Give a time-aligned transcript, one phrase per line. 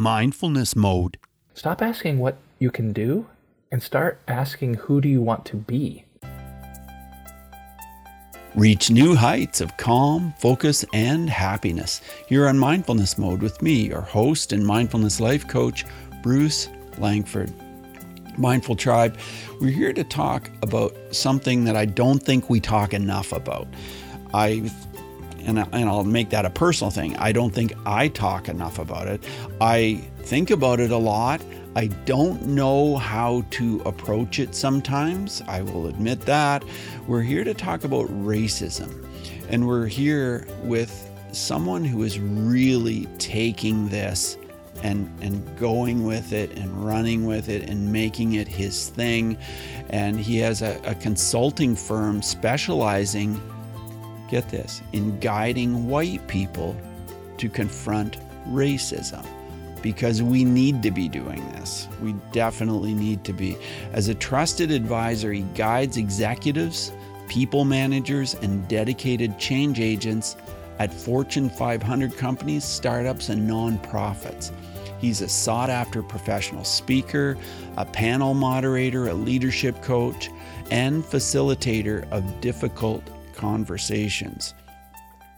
[0.00, 1.18] mindfulness mode.
[1.52, 3.26] Stop asking what you can do
[3.70, 6.06] and start asking who do you want to be.
[8.54, 12.00] Reach new heights of calm, focus, and happiness.
[12.28, 15.84] You're on mindfulness mode with me, your host and mindfulness life coach,
[16.22, 17.52] Bruce Langford.
[18.38, 19.18] Mindful Tribe,
[19.60, 23.68] we're here to talk about something that I don't think we talk enough about.
[24.32, 24.70] I
[25.46, 27.16] and, I, and I'll make that a personal thing.
[27.16, 29.22] I don't think I talk enough about it.
[29.60, 31.42] I think about it a lot.
[31.76, 35.42] I don't know how to approach it sometimes.
[35.46, 36.64] I will admit that.
[37.06, 39.06] We're here to talk about racism.
[39.48, 44.36] And we're here with someone who is really taking this
[44.82, 49.36] and and going with it and running with it and making it his thing.
[49.90, 53.40] And he has a, a consulting firm specializing,
[54.30, 56.76] get this, in guiding white people
[57.38, 59.26] to confront racism.
[59.82, 61.88] Because we need to be doing this.
[62.02, 63.56] We definitely need to be.
[63.92, 66.92] As a trusted advisor, he guides executives,
[67.28, 70.36] people managers, and dedicated change agents
[70.78, 74.50] at Fortune 500 companies, startups, and nonprofits.
[74.98, 77.38] He's a sought after professional speaker,
[77.78, 80.28] a panel moderator, a leadership coach,
[80.70, 83.02] and facilitator of difficult
[83.40, 84.52] conversations.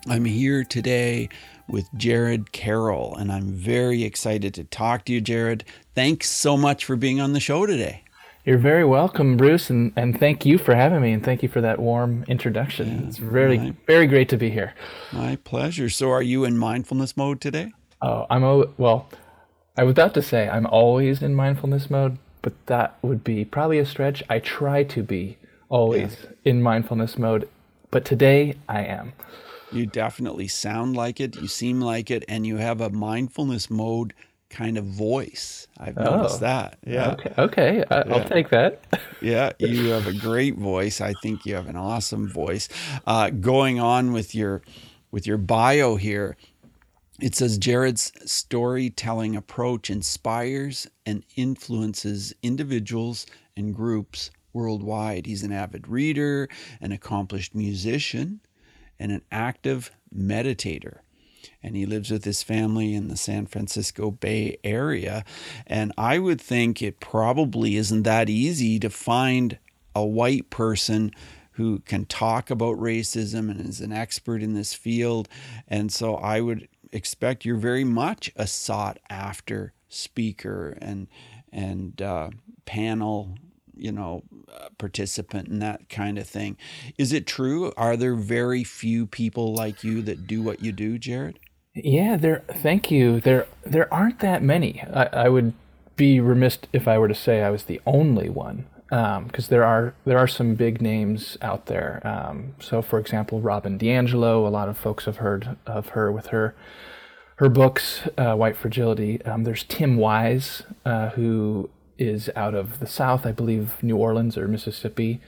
[0.09, 1.29] I'm here today
[1.69, 5.65] with Jared Karol, and I'm very excited to talk to you, Jared.
[5.95, 8.03] Thanks so much for being on the show today.
[8.45, 11.61] You're very welcome, Bruce, and, and thank you for having me, and thank you for
[11.61, 13.03] that warm introduction.
[13.03, 14.75] Yeah, it's very, my, very great to be here.
[15.13, 15.89] My pleasure.
[15.89, 17.73] So, are you in mindfulness mode today?
[18.03, 18.43] Oh, I'm
[18.79, 19.09] well.
[19.77, 23.79] I was about to say I'm always in mindfulness mode, but that would be probably
[23.79, 24.25] a stretch.
[24.29, 26.51] I try to be always yeah.
[26.51, 27.49] in mindfulness mode,
[27.93, 29.13] but today I am.
[29.71, 31.37] You definitely sound like it.
[31.37, 34.13] You seem like it, and you have a mindfulness mode
[34.51, 35.69] kind of voice.
[35.79, 36.79] I've oh, noticed that.
[36.85, 37.13] Yeah.
[37.13, 37.35] Okay.
[37.39, 37.85] Okay.
[37.91, 38.83] I, will take that.
[39.21, 39.53] yeah.
[39.59, 41.01] You have a great voice.
[41.01, 42.69] I think you have an awesome voice.
[43.07, 44.63] Uh, going on with your
[45.11, 46.37] with your bio here,
[47.21, 53.27] it says Jared's storytelling approach inspires and influences individuals
[53.57, 55.27] and groups worldwide.
[55.27, 56.49] He's an avid reader,
[56.81, 58.41] an accomplished musician,
[58.99, 60.99] and an active meditator.
[61.63, 65.25] And he lives with his family in the San Francisco Bay Area.
[65.67, 69.59] And I would think it probably isn't that easy to find
[69.95, 71.13] a white person
[71.53, 75.29] who can talk about racism and is an expert in this field.
[75.69, 81.09] And so I would expect you're very much a sought after speaker and
[81.53, 82.31] and uh,
[82.65, 83.35] panel
[83.77, 84.23] you know
[84.79, 86.57] participant and that kind of thing
[86.99, 90.99] is it true are there very few people like you that do what you do
[90.99, 91.39] jared
[91.75, 95.55] yeah there thank you there there aren't that many I, I would
[95.97, 99.65] be remiss if i were to say i was the only one because um, there
[99.65, 102.03] are there are some big names out there.
[102.05, 104.47] Um, so, for example, Robin DiAngelo.
[104.47, 106.55] A lot of folks have heard of her with her
[107.37, 109.25] her books, uh, White Fragility.
[109.25, 111.71] Um, there's Tim Wise, uh, who
[112.03, 115.21] is out of the South, I believe, New Orleans or Mississippi.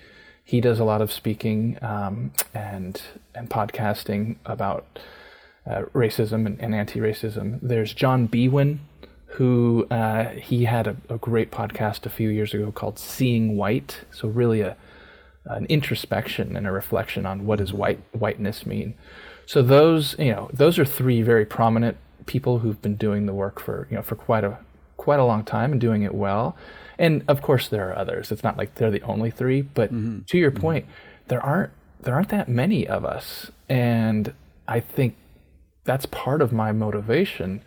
[0.45, 3.01] He does a lot of speaking um, and
[3.35, 4.99] and podcasting about
[5.67, 7.61] uh, racism and, and anti-racism.
[7.63, 8.81] There's John Biewen
[9.27, 14.03] who uh, he had a, a, great podcast a few years ago called Seeing White.
[14.13, 14.77] So really a
[15.47, 18.95] an introspection and a reflection on what does white whiteness mean.
[19.47, 21.97] So those you know those are three very prominent
[22.27, 24.59] people who've been doing the work for you know for quite a
[25.05, 26.57] quite a long time and doing it well.
[26.99, 28.33] And of course there are others.
[28.33, 30.23] It's not like they're the only three, but mm-hmm.
[30.23, 30.61] to your mm-hmm.
[30.61, 30.87] point,
[31.29, 33.51] there aren't there aren't that many of us.
[33.69, 34.33] And
[34.67, 35.17] I think
[35.85, 37.61] that's part of my motivation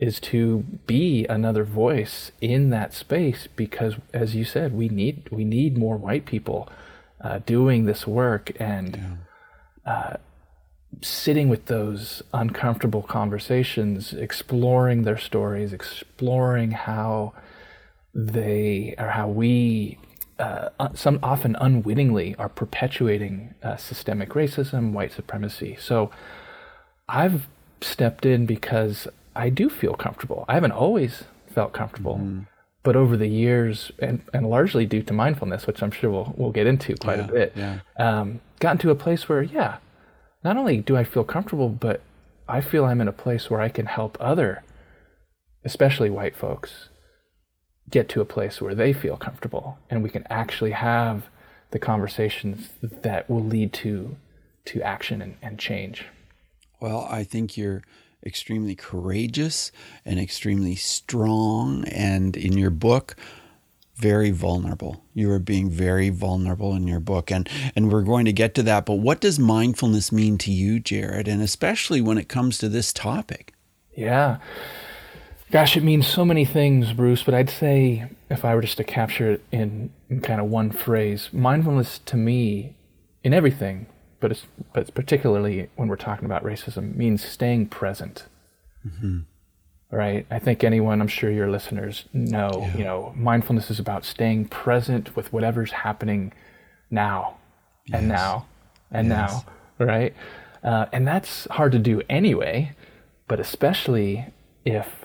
[0.00, 5.44] is to be another voice in that space because as you said we need we
[5.44, 6.68] need more white people
[7.20, 8.96] uh, doing this work and
[9.86, 9.92] yeah.
[9.92, 10.16] uh,
[11.00, 17.32] sitting with those uncomfortable conversations exploring their stories exploring how
[18.14, 19.98] they or how we
[20.38, 26.10] uh, some often unwittingly are perpetuating uh, systemic racism white supremacy so
[27.08, 27.46] i've
[27.80, 30.44] stepped in because I do feel comfortable.
[30.48, 32.46] I haven't always felt comfortable, mm.
[32.82, 36.52] but over the years, and, and largely due to mindfulness, which I'm sure we'll we'll
[36.52, 37.78] get into quite yeah, a bit, yeah.
[37.98, 39.76] um, gotten to a place where, yeah,
[40.44, 42.02] not only do I feel comfortable, but
[42.48, 44.62] I feel I'm in a place where I can help other,
[45.64, 46.88] especially white folks,
[47.88, 51.28] get to a place where they feel comfortable, and we can actually have
[51.70, 54.16] the conversations that will lead to
[54.64, 56.04] to action and, and change.
[56.80, 57.82] Well, I think you're
[58.24, 59.72] extremely courageous
[60.04, 61.84] and extremely strong.
[61.88, 63.16] And in your book,
[63.94, 65.04] very vulnerable.
[65.14, 67.30] You are being very vulnerable in your book.
[67.30, 68.86] And, and we're going to get to that.
[68.86, 71.28] But what does mindfulness mean to you, Jared?
[71.28, 73.54] And especially when it comes to this topic?
[73.94, 74.38] Yeah.
[75.50, 78.84] Gosh, it means so many things, Bruce, but I'd say if I were just to
[78.84, 82.74] capture it in, in kind of one phrase, mindfulness to me,
[83.22, 83.86] in everything,
[84.18, 88.24] but it's, but it's particularly when we're talking about racism, means staying present.
[88.86, 89.20] Mm-hmm.
[89.94, 90.26] Right?
[90.30, 92.76] I think anyone, I'm sure your listeners know, yeah.
[92.78, 96.32] you know, mindfulness is about staying present with whatever's happening
[96.90, 97.36] now
[97.86, 97.98] yes.
[97.98, 98.46] and now
[98.90, 99.44] and yes.
[99.78, 100.14] now, right?
[100.64, 102.72] Uh, and that's hard to do anyway,
[103.28, 104.26] but especially
[104.64, 105.04] if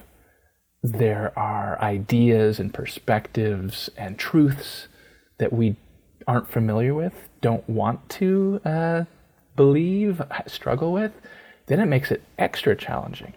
[0.84, 4.88] there are ideas and perspectives and truths
[5.40, 5.76] that we
[6.28, 9.04] aren't familiar with, don't want to uh,
[9.56, 11.12] believe, struggle with,
[11.68, 13.34] then it makes it extra challenging.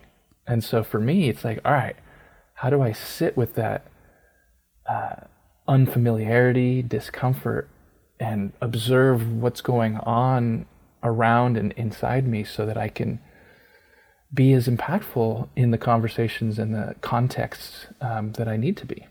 [0.51, 1.95] And so for me, it's like, all right,
[2.55, 3.87] how do I sit with that
[4.85, 5.15] uh,
[5.69, 7.69] unfamiliarity, discomfort,
[8.19, 10.67] and observe what's going on
[11.05, 13.21] around and inside me so that I can
[14.35, 19.07] be as impactful in the conversations and the contexts um, that I need to be.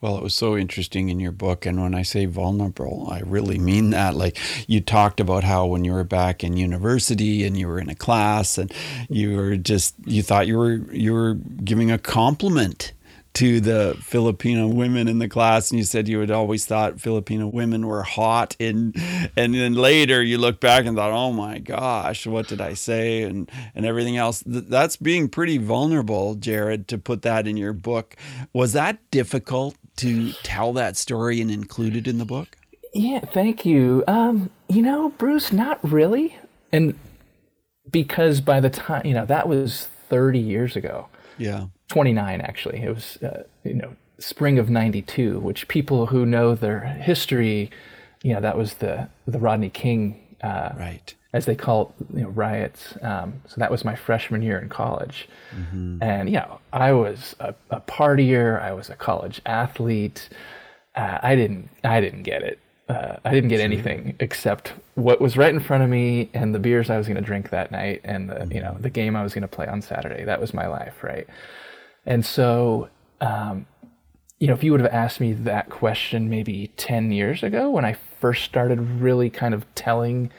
[0.00, 1.66] Well, it was so interesting in your book.
[1.66, 4.14] And when I say vulnerable, I really mean that.
[4.14, 7.90] Like you talked about how when you were back in university and you were in
[7.90, 8.72] a class and
[9.08, 11.34] you were just, you thought you were, you were
[11.64, 12.92] giving a compliment
[13.34, 17.46] to the Filipino women in the class, and you said you had always thought Filipino
[17.46, 18.94] women were hot, and
[19.36, 23.22] and then later you look back and thought, oh my gosh, what did I say,
[23.22, 24.42] and and everything else.
[24.44, 28.16] That's being pretty vulnerable, Jared, to put that in your book.
[28.52, 32.56] Was that difficult to tell that story and include it in the book?
[32.92, 34.02] Yeah, thank you.
[34.08, 36.36] Um, you know, Bruce, not really,
[36.72, 36.98] and
[37.90, 41.06] because by the time you know that was thirty years ago.
[41.38, 42.82] Yeah 29 actually.
[42.82, 47.70] It was uh, you know spring of 92, which people who know their history,
[48.22, 52.22] you know, that was the the Rodney King uh, right as they call it, you
[52.22, 52.96] know, riots.
[53.02, 56.02] Um, so that was my freshman year in college, mm-hmm.
[56.02, 58.60] and you know, I was a, a, partier.
[58.60, 60.28] I was a college athlete.
[60.94, 62.58] Uh, I didn't I didn't get it.
[62.88, 66.58] Uh, I didn't get anything except what was right in front of me and the
[66.58, 68.52] beers I was going to drink that night and the mm-hmm.
[68.52, 70.24] you know the game I was going to play on Saturday.
[70.24, 71.26] That was my life, right?
[72.06, 72.88] And so,
[73.20, 73.66] um,
[74.38, 77.84] you know, if you would have asked me that question maybe 10 years ago when
[77.84, 80.30] I first started really kind of telling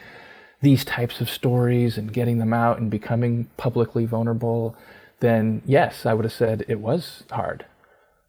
[0.62, 4.76] these types of stories and getting them out and becoming publicly vulnerable,
[5.20, 7.66] then yes, I would have said it was hard.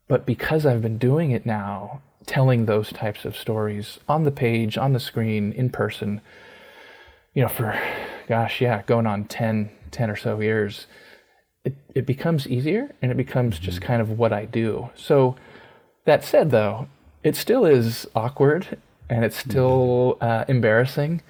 [0.08, 4.78] But because I've been doing it now, telling those types of stories on the page,
[4.78, 6.20] on the screen, in person,
[7.34, 7.78] you know, for
[8.28, 10.86] gosh, yeah, going on 10, 10 or so years,
[11.64, 13.86] it, it becomes easier and it becomes just mm-hmm.
[13.86, 14.90] kind of what I do.
[14.94, 15.36] So,
[16.04, 16.88] that said, though,
[17.22, 18.78] it still is awkward
[19.08, 20.24] and it's still mm-hmm.
[20.24, 21.22] uh, embarrassing.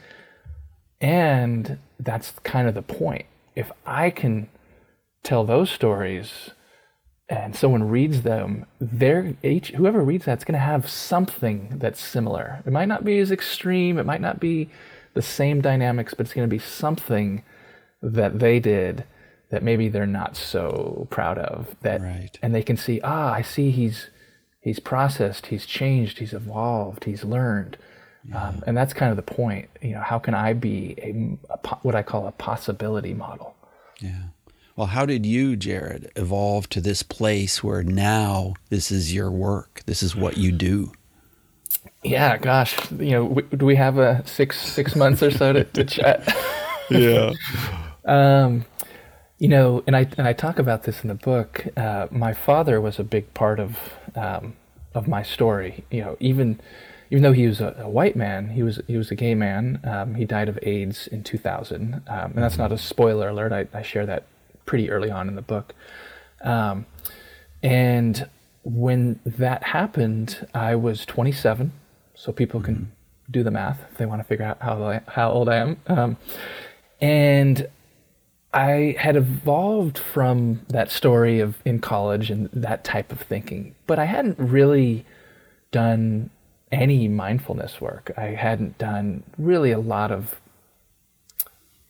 [1.00, 3.26] And that's kind of the point.
[3.55, 4.49] If I can
[5.23, 6.50] tell those stories
[7.29, 12.62] and someone reads them, they're each whoever reads that's going to have something that's similar.
[12.64, 14.70] It might not be as extreme, it might not be
[15.14, 17.43] the same dynamics, but it's going to be something
[18.00, 19.05] that they did
[19.52, 22.38] that maybe they're not so proud of that right.
[22.40, 24.08] and they can see ah i see he's
[24.60, 27.77] he's processed he's changed he's evolved he's learned.
[28.24, 28.48] Yeah.
[28.48, 31.77] um, and that's kind of the point you know how can i be a, a,
[31.82, 33.55] what i call a possibility model?
[34.00, 34.22] Yeah.
[34.74, 39.82] Well how did you jared evolve to this place where now this is your work?
[39.86, 40.93] This is what you do.
[42.03, 45.84] Yeah gosh you know do we have a six six months or so to, to
[45.84, 46.27] chat?
[46.91, 47.32] Yeah.
[48.05, 48.65] Um
[49.43, 51.67] you know, and I and I talk about this in the book.
[51.77, 53.77] Uh, my father was a big part of
[54.15, 54.55] um,
[54.94, 55.82] of my story.
[55.91, 56.61] You know, even
[57.11, 59.81] even though he was a, a white man, he was he was a gay man.
[59.82, 63.51] Um, he died of AIDS in 2000, um, and that's not a spoiler alert.
[63.51, 64.29] I, I, share that
[64.65, 65.75] pretty early on in the book.
[66.43, 66.87] Um,
[67.65, 68.29] and
[68.63, 71.72] when that happened, I was 27,
[72.15, 73.32] so people can mm-hmm.
[73.32, 75.81] do the math if they want to figure out how how old I am.
[75.89, 76.17] Um,
[77.01, 77.67] and
[78.55, 83.99] I had evolved from that story of in college and that type of thinking, but
[83.99, 85.06] I hadn't really
[85.71, 86.31] done
[86.71, 88.11] any mindfulness work.
[88.17, 90.41] I hadn't done really a lot of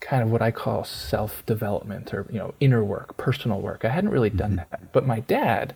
[0.00, 3.84] kind of what I call self development or you know inner work, personal work.
[3.84, 4.70] I hadn't really done mm-hmm.
[4.70, 4.92] that.
[4.92, 5.74] But my dad,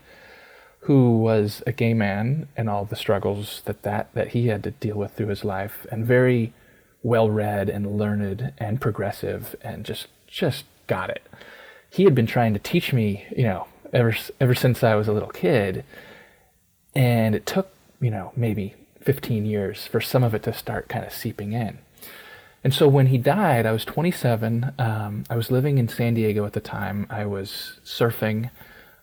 [0.81, 4.71] who was a gay man and all the struggles that, that that he had to
[4.71, 6.53] deal with through his life and very
[7.03, 11.23] well read and learned and progressive and just just got it.
[11.91, 15.13] he had been trying to teach me, you know, ever ever since I was a
[15.13, 15.85] little kid,
[16.95, 21.05] and it took you know maybe 15 years for some of it to start kind
[21.05, 21.79] of seeping in.
[22.65, 24.73] And so when he died, I was 27.
[24.77, 27.07] Um, I was living in San Diego at the time.
[27.09, 28.51] I was surfing.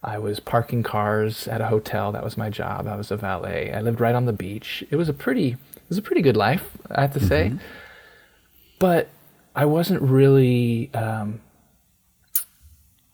[0.04, 2.12] I was parking cars at a hotel.
[2.12, 2.88] That was my job.
[2.88, 3.72] I was a valet.
[3.72, 4.84] I lived right on the beach.
[4.90, 7.28] It was a pretty, it was a pretty good life, I have to mm-hmm.
[7.30, 7.54] say.
[8.80, 9.08] But
[9.56, 11.40] I wasn't really, um,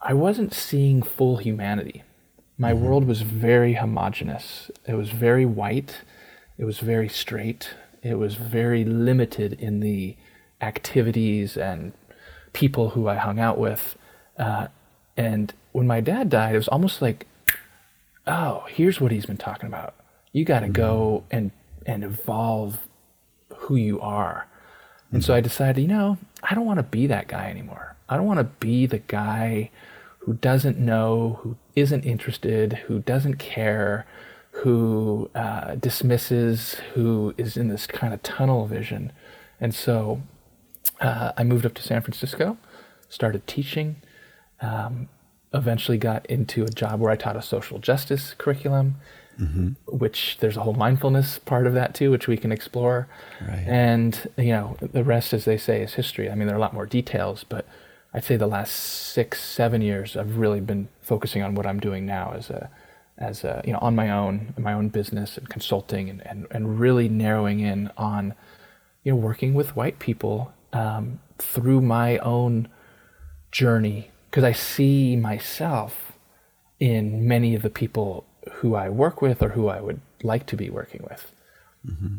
[0.09, 2.01] I wasn't seeing full humanity.
[2.57, 2.83] My mm-hmm.
[2.83, 4.71] world was very homogenous.
[4.87, 5.97] It was very white.
[6.57, 7.75] It was very straight.
[8.01, 10.17] It was very limited in the
[10.61, 11.93] activities and
[12.53, 13.99] people who I hung out with.
[14.35, 14.69] Uh,
[15.15, 17.27] and when my dad died, it was almost like,
[18.25, 19.93] oh, here's what he's been talking about.
[20.31, 20.73] You got to mm-hmm.
[20.73, 21.51] go and
[21.85, 22.79] and evolve
[23.55, 24.47] who you are.
[25.11, 25.27] And mm-hmm.
[25.27, 27.95] so I decided, you know, I don't want to be that guy anymore.
[28.09, 29.69] I don't want to be the guy
[30.29, 34.05] who doesn't know, who isn't interested, who doesn't care,
[34.51, 39.11] who uh, dismisses, who is in this kind of tunnel vision.
[39.59, 40.21] And so
[41.01, 42.59] uh, I moved up to San Francisco,
[43.09, 43.95] started teaching,
[44.61, 45.09] um,
[45.51, 48.97] eventually got into a job where I taught a social justice curriculum,
[49.41, 49.69] mm-hmm.
[49.87, 53.07] which there's a whole mindfulness part of that too, which we can explore.
[53.41, 53.65] Right.
[53.65, 56.29] And, you know, the rest, as they say, is history.
[56.29, 57.65] I mean, there are a lot more details, but
[58.13, 62.05] I'd say the last six, seven years, I've really been focusing on what I'm doing
[62.05, 62.69] now as a,
[63.17, 66.79] as a, you know, on my own, my own business and consulting and, and, and
[66.79, 68.33] really narrowing in on,
[69.03, 72.67] you know, working with white people um, through my own
[73.51, 76.13] journey because I see myself
[76.79, 80.55] in many of the people who I work with or who I would like to
[80.55, 81.31] be working with.
[81.87, 82.15] Mm-hmm.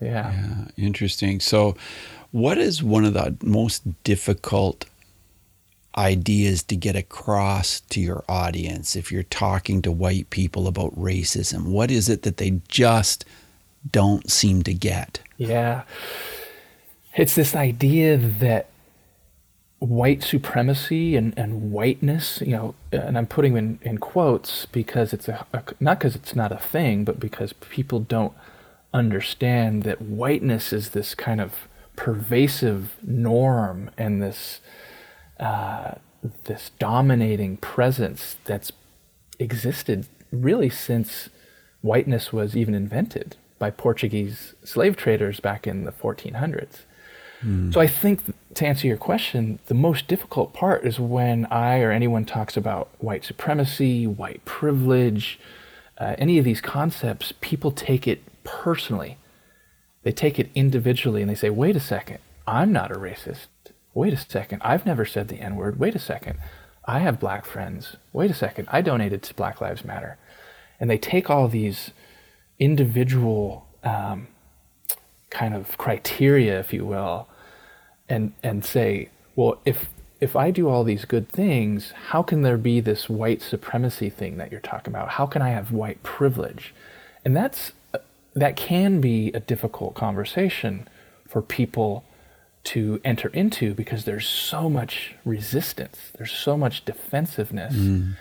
[0.00, 0.32] Yeah.
[0.32, 0.64] yeah.
[0.76, 1.40] Interesting.
[1.40, 1.76] So,
[2.30, 4.84] what is one of the most difficult
[5.98, 11.66] ideas to get across to your audience if you're talking to white people about racism?
[11.66, 13.24] What is it that they just
[13.90, 15.20] don't seem to get?
[15.36, 15.82] Yeah.
[17.16, 18.68] It's this idea that
[19.80, 25.28] white supremacy and, and whiteness, you know, and I'm putting in, in quotes because it's
[25.28, 28.32] a, a not because it's not a thing, but because people don't
[28.94, 34.60] understand that whiteness is this kind of pervasive norm and this
[35.38, 35.94] uh,
[36.44, 38.72] this dominating presence that's
[39.38, 41.28] existed really since
[41.80, 46.80] whiteness was even invented by Portuguese slave traders back in the 1400s.
[47.42, 47.72] Mm.
[47.72, 48.20] So I think
[48.54, 52.88] to answer your question, the most difficult part is when I or anyone talks about
[52.98, 55.38] white supremacy, white privilege,
[55.98, 59.18] uh, any of these concepts, people take it personally.
[60.02, 63.46] They take it individually and they say, wait a second, I'm not a racist.
[63.98, 65.80] Wait a second, I've never said the N word.
[65.80, 66.38] Wait a second,
[66.84, 67.96] I have black friends.
[68.12, 70.16] Wait a second, I donated to Black Lives Matter.
[70.78, 71.90] And they take all these
[72.60, 74.28] individual um,
[75.30, 77.26] kind of criteria, if you will,
[78.08, 79.88] and and say, well, if
[80.20, 84.36] if I do all these good things, how can there be this white supremacy thing
[84.36, 85.08] that you're talking about?
[85.08, 86.72] How can I have white privilege?
[87.24, 87.72] And that's
[88.34, 90.86] that can be a difficult conversation
[91.26, 92.04] for people
[92.68, 97.74] to enter into because there's so much resistance, there's so much defensiveness.
[97.74, 98.16] Mm.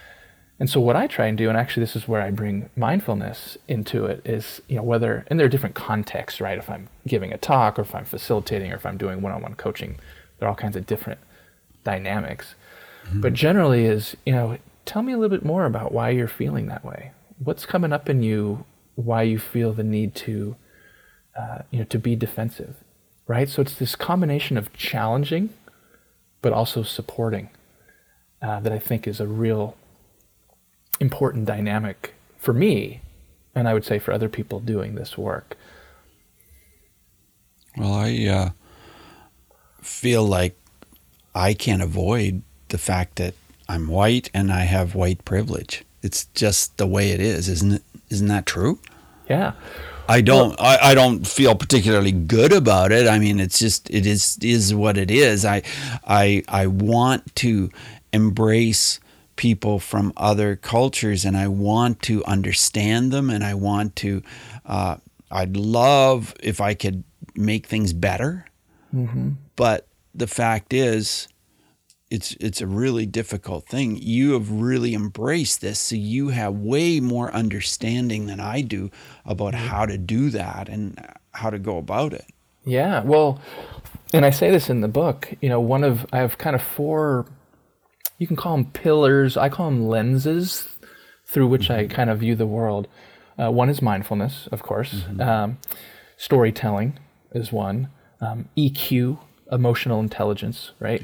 [0.60, 3.58] And so what I try and do, and actually this is where I bring mindfulness
[3.68, 6.58] into it, is you know whether and there are different contexts, right?
[6.58, 10.00] If I'm giving a talk, or if I'm facilitating, or if I'm doing one-on-one coaching,
[10.40, 11.20] there are all kinds of different
[11.84, 12.56] dynamics.
[13.08, 13.22] Mm-hmm.
[13.22, 16.68] But generally, is you know, tell me a little bit more about why you're feeling
[16.68, 17.12] that way.
[17.44, 18.66] What's coming up in you?
[18.96, 20.56] Why you feel the need to,
[21.38, 22.78] uh, you know, to be defensive,
[23.28, 23.50] right?
[23.50, 25.50] So it's this combination of challenging,
[26.42, 27.50] but also supporting,
[28.42, 29.76] uh, that I think is a real
[31.00, 33.02] important dynamic for me,
[33.54, 35.58] and I would say for other people doing this work.
[37.76, 38.50] Well, I uh,
[39.82, 40.56] feel like
[41.36, 43.36] I can't avoid the fact that
[43.70, 45.84] I'm white and I have white privilege.
[46.02, 47.84] It's just the way it is, isn't it?
[48.10, 48.80] Isn't that true?
[49.30, 49.54] Yeah.
[50.08, 50.50] I don't.
[50.50, 53.08] Well, I, I don't feel particularly good about it.
[53.08, 55.46] I mean, it's just it is is what it is.
[55.46, 55.64] I
[56.06, 57.70] I I want to
[58.14, 59.00] embrace
[59.38, 64.22] people from other cultures and I want to understand them and I want to,
[64.66, 64.98] uh,
[65.32, 68.48] I'd love if I could make things better.
[68.94, 69.32] Mm-hmm.
[69.56, 71.30] But the fact is,
[72.10, 73.98] it's it's a really difficult thing.
[73.98, 78.90] You have really embraced this, so you have way more understanding than I do
[79.26, 79.68] about mm-hmm.
[79.68, 82.26] how to do that and how to go about it.
[82.64, 83.42] Yeah, well,
[84.14, 85.34] and I say this in the book.
[85.42, 87.26] You know, one of I have kind of four
[88.18, 89.38] you can call them pillars.
[89.38, 90.68] I call them lenses
[91.26, 92.88] through which I kind of view the world.
[93.38, 95.04] Uh, one is mindfulness, of course.
[95.20, 95.60] Um,
[96.16, 96.98] storytelling
[97.34, 97.90] is one.
[98.20, 99.20] Um, EQ,
[99.52, 101.04] emotional intelligence, right?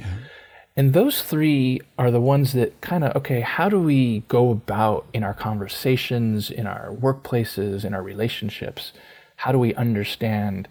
[0.76, 5.06] And those three are the ones that kind of, okay, how do we go about
[5.14, 8.92] in our conversations, in our workplaces, in our relationships?
[9.36, 10.68] How do we understand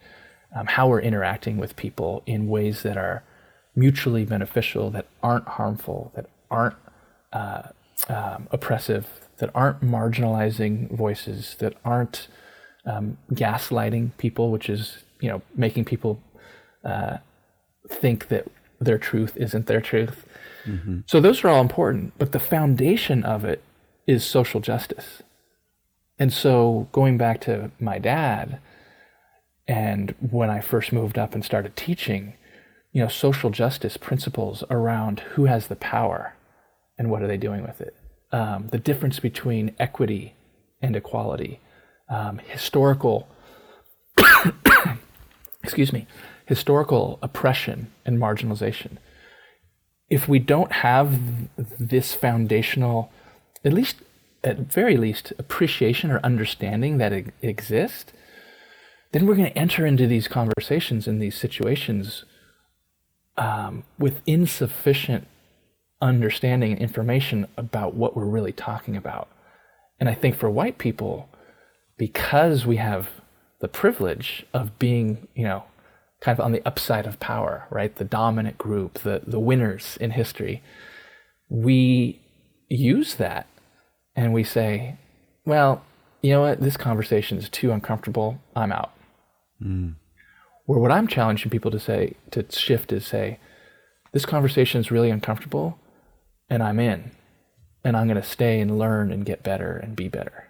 [0.54, 3.22] um, how we're interacting with people in ways that are
[3.76, 6.76] mutually beneficial, that aren't harmful, that aren't
[7.32, 7.62] uh,
[8.08, 9.06] um, oppressive,
[9.38, 12.26] that aren't marginalizing voices, that aren't
[12.84, 16.20] um, gaslighting people, which is, you know, making people
[16.84, 17.18] uh,
[17.88, 18.48] think that
[18.84, 20.26] their truth isn't their truth.
[20.64, 21.00] Mm-hmm.
[21.06, 23.62] So those are all important, but the foundation of it
[24.06, 25.22] is social justice.
[26.18, 28.60] And so going back to my dad,
[29.66, 32.34] and when I first moved up and started teaching,
[32.92, 36.34] you know, social justice principles around who has the power
[36.98, 37.96] and what are they doing with it,
[38.32, 40.34] um, the difference between equity
[40.80, 41.60] and equality,
[42.08, 43.28] um, historical,
[45.62, 46.06] excuse me,
[46.46, 48.98] historical oppression and marginalization.
[50.10, 51.18] If we don't have
[51.78, 53.10] this foundational,
[53.64, 53.96] at least,
[54.44, 58.12] at very least, appreciation or understanding that it exists,
[59.12, 62.24] then we're going to enter into these conversations and these situations
[63.36, 65.26] um, with insufficient
[66.00, 69.28] understanding and information about what we're really talking about.
[70.00, 71.28] And I think for white people,
[71.96, 73.08] because we have
[73.60, 75.64] the privilege of being, you know,
[76.22, 77.96] kind of on the upside of power, right?
[77.96, 80.62] The dominant group, the, the winners in history.
[81.48, 82.20] We
[82.68, 83.48] use that
[84.14, 84.98] and we say,
[85.44, 85.82] well,
[86.22, 86.60] you know what?
[86.60, 88.40] This conversation is too uncomfortable.
[88.54, 88.92] I'm out.
[89.60, 89.96] Mm.
[90.66, 93.40] Where what I'm challenging people to say, to shift is say,
[94.12, 95.76] this conversation is really uncomfortable
[96.48, 97.10] and I'm in
[97.82, 100.46] and I'm going to stay and learn and get better and be better.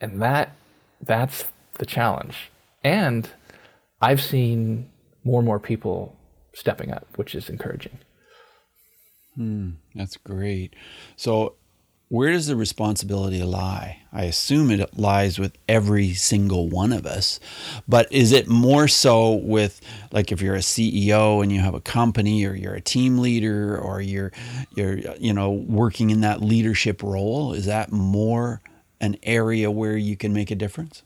[0.00, 0.52] And that,
[0.98, 1.44] that's
[1.74, 2.50] the challenge.
[2.82, 3.28] And
[4.00, 4.88] I've seen
[5.24, 6.16] more and more people
[6.52, 7.98] stepping up, which is encouraging.
[9.34, 10.74] Hmm, that's great.
[11.16, 11.54] So,
[12.08, 14.02] where does the responsibility lie?
[14.12, 17.40] I assume it lies with every single one of us,
[17.88, 19.80] but is it more so with
[20.12, 23.76] like if you're a CEO and you have a company or you're a team leader
[23.76, 24.30] or you're
[24.76, 28.60] you're you know working in that leadership role, is that more
[29.00, 31.02] an area where you can make a difference?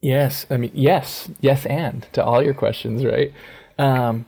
[0.00, 3.32] Yes, I mean yes, yes, and to all your questions, right?
[3.78, 4.26] Um,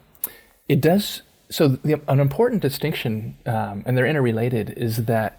[0.68, 1.22] it does.
[1.50, 5.38] So the, an important distinction, um, and they're interrelated, is that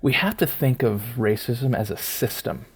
[0.00, 2.66] we have to think of racism as a system.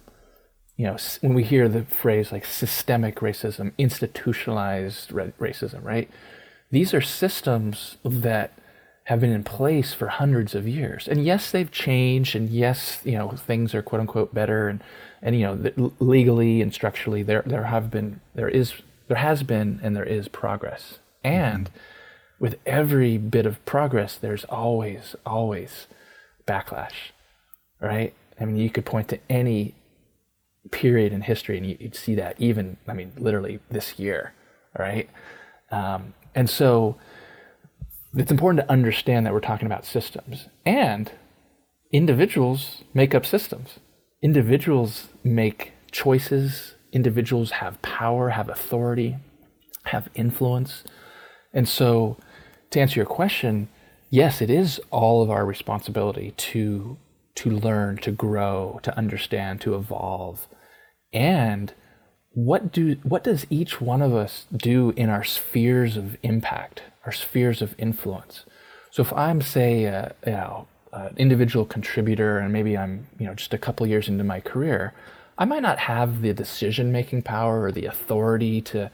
[0.77, 6.09] You know, when we hear the phrase like systemic racism, institutionalized racism, right?
[6.71, 8.51] These are systems that
[9.07, 11.07] have been in place for hundreds of years.
[11.07, 14.83] And yes, they've changed, and yes, you know, things are quote unquote better, and
[15.21, 18.73] and you know, legally and structurally, there there have been there is
[19.07, 20.99] there has been and there is progress.
[21.23, 21.69] And
[22.37, 25.87] with every bit of progress, there's always always
[26.45, 27.11] backlash,
[27.79, 28.13] right?
[28.37, 29.73] I mean, you could point to any
[30.71, 34.33] period in history, and you'd see that even, I mean, literally this year,
[34.77, 35.09] right?
[35.71, 36.97] Um, and so
[38.19, 41.11] it's important to understand that we're talking about systems and
[41.91, 43.79] individuals make up systems.
[44.21, 49.17] Individuals make choices, individuals have power, have authority,
[49.85, 50.83] have influence.
[51.53, 52.17] And so,
[52.71, 53.69] to answer your question,
[54.09, 56.97] yes, it is all of our responsibility to
[57.35, 60.47] to learn, to grow, to understand, to evolve.
[61.13, 61.73] And
[62.31, 66.81] what do what does each one of us do in our spheres of impact?
[67.07, 68.45] Our spheres of influence.
[68.91, 73.33] So if I'm, say, a, you know, an individual contributor and maybe I'm, you know,
[73.33, 74.93] just a couple years into my career,
[75.37, 78.91] I might not have the decision-making power or the authority to,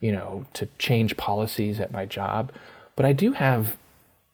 [0.00, 2.52] you know, to change policies at my job,
[2.96, 3.76] but I do have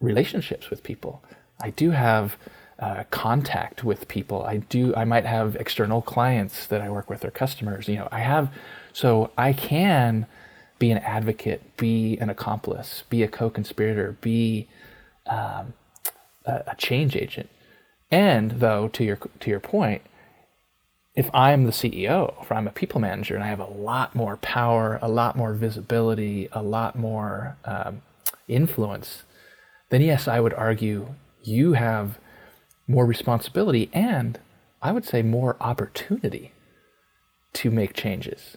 [0.01, 1.23] relationships with people.
[1.63, 2.37] I do have
[2.81, 4.43] uh, contact with people.
[4.43, 4.95] I do.
[4.97, 7.87] I might have external clients that I work with or customers.
[7.87, 8.51] You know, I have.
[8.93, 10.27] So I can
[10.81, 14.67] be an advocate, be an accomplice, be a co-conspirator, be
[15.29, 15.75] um,
[16.45, 17.49] a, a change agent.
[18.11, 20.03] And though, to your to your point,
[21.15, 24.37] if I'm the CEO, if I'm a people manager, and I have a lot more
[24.39, 28.03] power, a lot more visibility, a lot more um,
[28.49, 29.23] influence,
[29.91, 31.15] then yes, I would argue
[31.45, 32.19] you have
[32.89, 34.41] more responsibility and
[34.83, 36.53] I would say more opportunity
[37.55, 38.57] to make changes.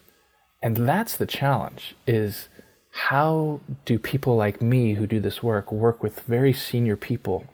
[0.64, 2.48] And that's the challenge is
[2.92, 7.46] how do people like me who do this work work with very senior people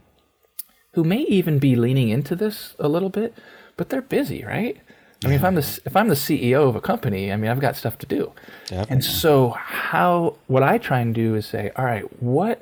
[0.93, 3.33] who may even be leaning into this a little bit,
[3.77, 4.77] but they're busy, right?
[5.23, 7.59] I mean, if I'm the if I'm the CEO of a company, I mean, I've
[7.59, 8.31] got stuff to do.
[8.67, 8.93] Definitely.
[8.93, 12.61] And so, how what I try and do is say, all right, what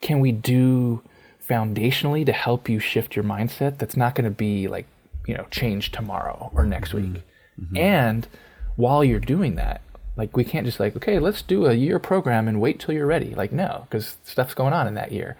[0.00, 1.02] can we do
[1.48, 3.78] foundationally to help you shift your mindset?
[3.78, 4.86] That's not going to be like
[5.26, 7.14] you know change tomorrow or next mm-hmm.
[7.14, 7.22] week.
[7.60, 7.76] Mm-hmm.
[7.76, 8.28] And
[8.76, 9.80] while you're doing that,
[10.16, 13.06] like we can't just like okay, let's do a year program and wait till you're
[13.06, 13.34] ready.
[13.34, 15.36] Like no, because stuff's going on in that year.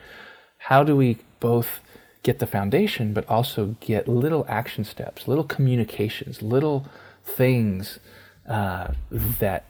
[0.58, 1.80] How do we both
[2.22, 6.86] get the foundation, but also get little action steps, little communications, little
[7.24, 8.00] things
[8.48, 9.64] uh, that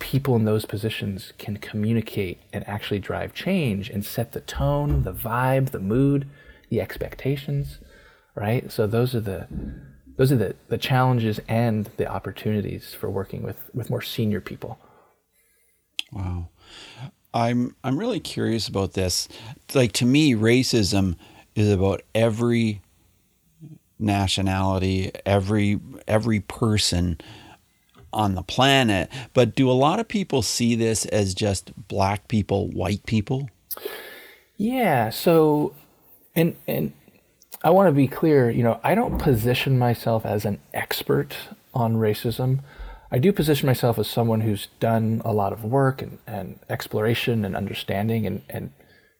[0.00, 5.12] people in those positions can communicate and actually drive change and set the tone, the
[5.12, 6.28] vibe, the mood,
[6.70, 7.78] the expectations,
[8.34, 8.70] right?
[8.70, 9.46] So those are the
[10.16, 14.78] those are the, the challenges and the opportunities for working with, with more senior people.
[16.12, 16.48] Wow.
[17.32, 19.28] I'm I'm really curious about this.
[19.74, 21.16] Like to me, racism
[21.56, 22.80] is about every
[23.98, 27.18] nationality, every every person
[28.12, 29.10] on the planet.
[29.32, 33.50] But do a lot of people see this as just black people, white people?
[34.56, 35.10] Yeah.
[35.10, 35.74] So,
[36.36, 36.92] and and
[37.64, 38.50] I want to be clear.
[38.50, 41.34] You know, I don't position myself as an expert
[41.72, 42.60] on racism.
[43.10, 47.42] I do position myself as someone who's done a lot of work and, and exploration
[47.42, 48.70] and understanding and, and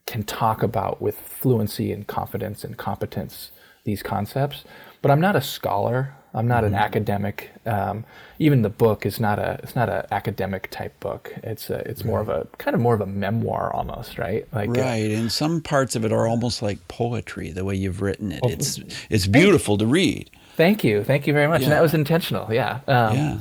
[0.06, 3.50] can talk about with fluency and confidence and competence
[3.84, 4.64] these concepts.
[5.00, 6.14] But I'm not a scholar.
[6.34, 7.52] I'm not an academic.
[7.64, 8.04] Um,
[8.40, 11.32] even the book is not a it's not an academic type book.
[11.42, 14.46] It's a, it's more of a kind of more of a memoir almost, right?
[14.52, 17.50] Like uh, Right, and some parts of it are almost like poetry.
[17.50, 20.28] The way you've written it, it's it's beautiful to read.
[20.56, 21.62] Thank you, thank you very much.
[21.62, 22.52] And that was intentional.
[22.52, 22.80] Yeah.
[22.86, 23.38] Um, Yeah,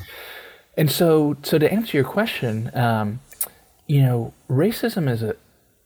[0.78, 3.20] And so, so to answer your question, um,
[3.88, 5.36] you know, racism is a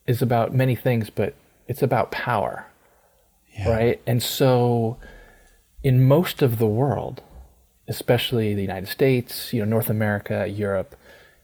[0.06, 1.36] is about many things, but
[1.68, 2.66] it's about power,
[3.58, 4.02] yeah, right?
[4.08, 4.98] And so,
[5.84, 7.22] in most of the world,
[7.88, 10.96] especially the United States, you know, North America, Europe,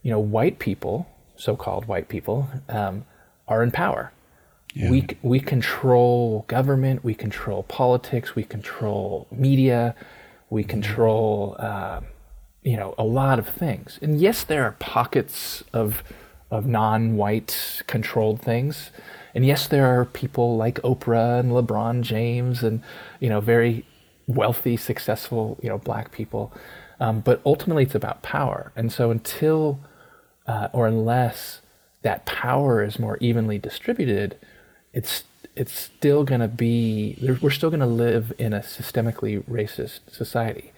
[0.01, 3.05] you know, white people, so-called white people, um,
[3.47, 4.11] are in power.
[4.73, 4.89] Yeah.
[4.89, 9.93] We we control government, we control politics, we control media,
[10.49, 12.05] we control um,
[12.63, 13.99] you know a lot of things.
[14.01, 16.03] And yes, there are pockets of
[16.49, 18.89] of non-white controlled things.
[19.35, 22.81] And yes, there are people like Oprah and LeBron James and
[23.19, 23.85] you know very
[24.27, 26.53] wealthy, successful you know black people.
[26.99, 28.71] Um, but ultimately, it's about power.
[28.75, 29.79] And so until
[30.47, 31.61] uh, or unless
[32.01, 34.37] that power is more evenly distributed,
[34.93, 35.23] it's
[35.55, 40.71] it's still going to be we're still going to live in a systemically racist society.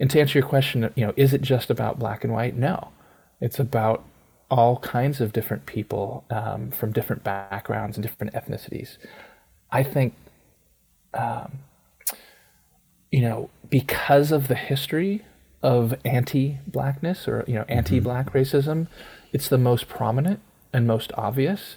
[0.00, 2.56] And to answer your question, you know, is it just about black and white?
[2.56, 2.88] No,
[3.40, 4.04] it's about
[4.50, 8.98] all kinds of different people um, from different backgrounds and different ethnicities.
[9.70, 10.14] I think,
[11.14, 11.60] um,
[13.12, 15.22] you know, because of the history
[15.62, 18.38] of anti-blackness or you know anti-black mm-hmm.
[18.38, 18.88] racism,
[19.32, 20.40] it's the most prominent
[20.72, 21.76] and most obvious.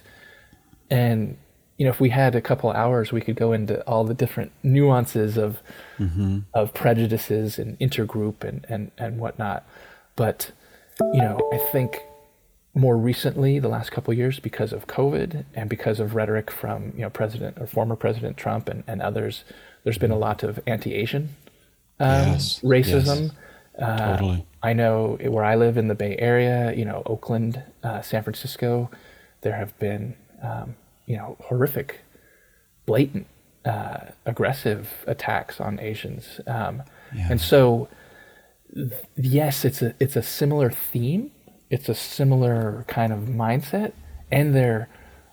[0.90, 1.36] And
[1.76, 4.50] you know, if we had a couple hours, we could go into all the different
[4.62, 5.60] nuances of
[5.98, 6.40] mm-hmm.
[6.54, 9.64] of prejudices and intergroup and and and whatnot.
[10.16, 10.50] But
[11.12, 12.00] you know, I think
[12.74, 16.92] more recently, the last couple of years, because of COVID and because of rhetoric from
[16.94, 19.44] you know President or former President Trump and, and others,
[19.86, 21.28] there's been a lot of anti-Asian
[22.00, 23.30] um, Yes, racism.
[23.78, 24.44] Uh, totally.
[24.64, 28.90] I know where I live in the Bay Area, you know, Oakland, uh, San Francisco,
[29.42, 30.74] there have been, um,
[31.06, 32.00] you know, horrific,
[32.84, 33.28] blatant,
[33.64, 36.40] uh, aggressive attacks on Asians.
[36.48, 36.82] Um,
[37.14, 37.28] Yeah.
[37.30, 37.88] And so,
[38.74, 41.30] th- yes, it's a it's a similar theme.
[41.70, 43.92] It's a similar kind of mindset,
[44.32, 44.88] and there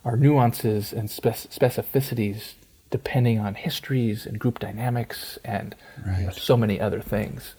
[0.06, 2.54] are nuances and spec- specificities
[2.94, 5.76] depending on histories and group dynamics and
[6.20, 7.56] you know, so many other things.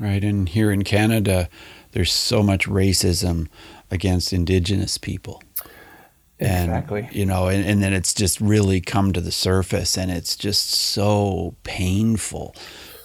[0.00, 0.24] right.
[0.24, 1.50] And here in Canada,
[1.92, 3.48] there's so much racism
[3.90, 5.42] against Indigenous people.
[6.40, 7.10] And, Exactly.
[7.12, 10.70] You know, and, and then it's just really come to the surface, and it's just
[10.70, 12.56] so painful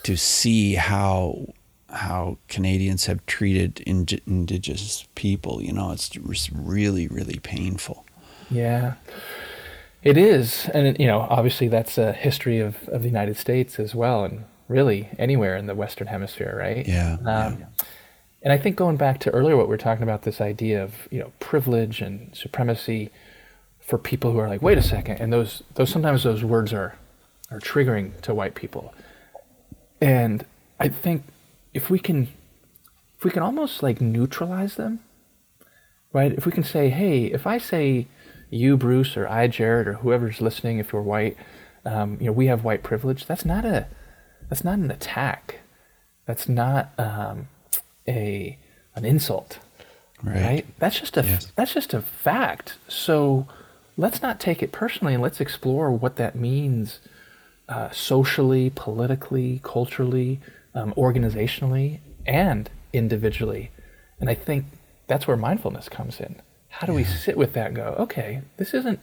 [0.04, 1.54] to see how
[1.90, 5.62] how Canadians have treated indi- Indigenous people.
[5.62, 6.10] You know, it's
[6.54, 8.06] really, really painful.
[8.50, 8.94] Yeah,
[10.04, 13.94] it is, and you know, obviously that's a history of, of the United States as
[13.94, 16.88] well, and really anywhere in the Western Hemisphere, right?
[16.88, 17.66] Yeah, Um,
[18.44, 21.08] And I think going back to earlier, what we were talking about, this idea of
[21.12, 23.10] you know privilege and supremacy
[23.80, 26.96] for people who are like, wait a second, and those those sometimes those words are
[27.52, 28.94] are triggering to white people,
[30.02, 30.46] and
[30.80, 31.24] I think
[31.74, 32.30] if we can
[33.18, 35.00] if we can almost like neutralize them,
[36.12, 36.32] right?
[36.32, 38.08] If we can say, hey, if I say,
[38.52, 41.36] you, Bruce, or I, Jared, or whoever's listening, if you're white,
[41.86, 43.26] um, you know, we have white privilege.
[43.26, 43.88] That's not a,
[44.50, 45.60] that's not an attack.
[46.28, 47.48] That's not um,
[48.08, 48.58] a
[48.96, 49.58] an insult,
[50.22, 50.42] Right.
[50.44, 50.66] right?
[50.78, 51.52] That's just a Yes.
[51.56, 52.76] that's just a fact.
[52.88, 53.48] So
[53.98, 57.00] let's not take it personally, and let's explore what that means
[57.70, 60.40] uh, socially, politically, culturally,
[60.76, 63.72] um, organizationally, and individually.
[64.20, 64.66] And I think
[65.08, 66.42] that's where mindfulness comes in.
[66.72, 69.00] How do we sit with that and go, okay, this isn't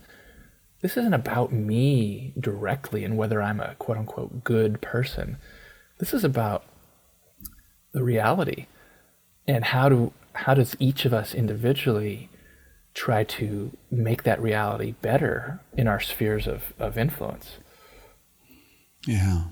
[0.80, 5.36] this isn't about me directly and whether I'm a quote unquote good person.
[5.98, 6.64] This is about
[7.92, 8.66] the reality
[9.46, 12.28] and how do how does each of us individually
[12.94, 17.58] try to make that reality better in our spheres of, of influence.
[19.06, 19.44] Yeah.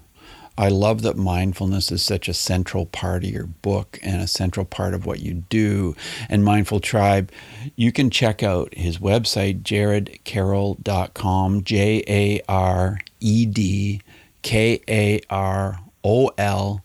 [0.59, 4.65] I love that mindfulness is such a central part of your book and a central
[4.65, 5.95] part of what you do.
[6.29, 7.31] And Mindful Tribe,
[7.77, 14.01] you can check out his website, jaredkarol.com, J A R E D
[14.43, 16.83] K A R O L,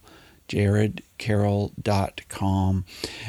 [1.22, 2.86] jaredkarol.com.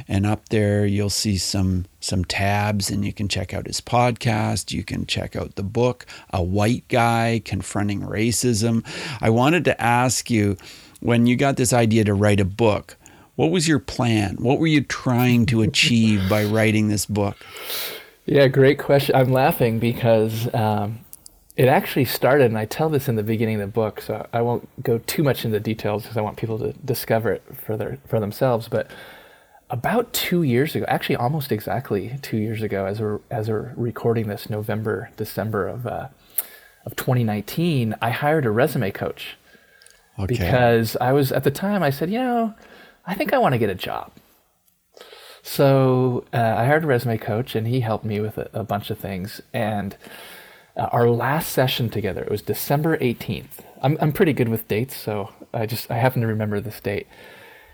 [0.09, 4.73] And up there, you'll see some, some tabs, and you can check out his podcast.
[4.73, 8.85] You can check out the book, A White Guy Confronting Racism.
[9.21, 10.57] I wanted to ask you
[11.01, 12.97] when you got this idea to write a book,
[13.35, 14.37] what was your plan?
[14.37, 17.37] What were you trying to achieve by writing this book?
[18.25, 19.17] Yeah, great question.
[19.17, 21.01] I'm laughing because um,
[21.57, 24.41] it actually started, and I tell this in the beginning of the book, so I
[24.41, 27.99] won't go too much into details because I want people to discover it for their
[28.07, 28.69] for themselves.
[28.69, 28.91] But
[29.71, 34.29] about two years ago, actually almost exactly two years ago, as we're as we're recording
[34.29, 36.09] this, November December of uh,
[36.87, 39.37] of 2019, I hired a resume coach
[40.19, 40.27] Okay.
[40.35, 42.55] because I was at the time I said, you know,
[43.07, 44.11] I think I want to get a job.
[45.43, 48.91] So uh, I hired a resume coach, and he helped me with a, a bunch
[48.91, 49.41] of things.
[49.53, 49.97] And
[50.77, 53.65] uh, our last session together, it was December 18th.
[53.83, 57.07] I'm I'm pretty good with dates, so I just I happen to remember this date.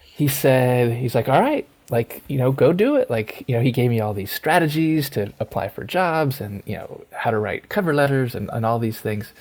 [0.03, 3.11] He said he's like, all right, like you know, go do it.
[3.11, 6.77] Like you know, he gave me all these strategies to apply for jobs, and you
[6.77, 9.33] know how to write cover letters, and, and all these things.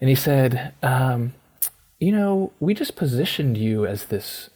[0.00, 1.34] And he said, um,
[1.98, 4.50] you know, we just positioned you as this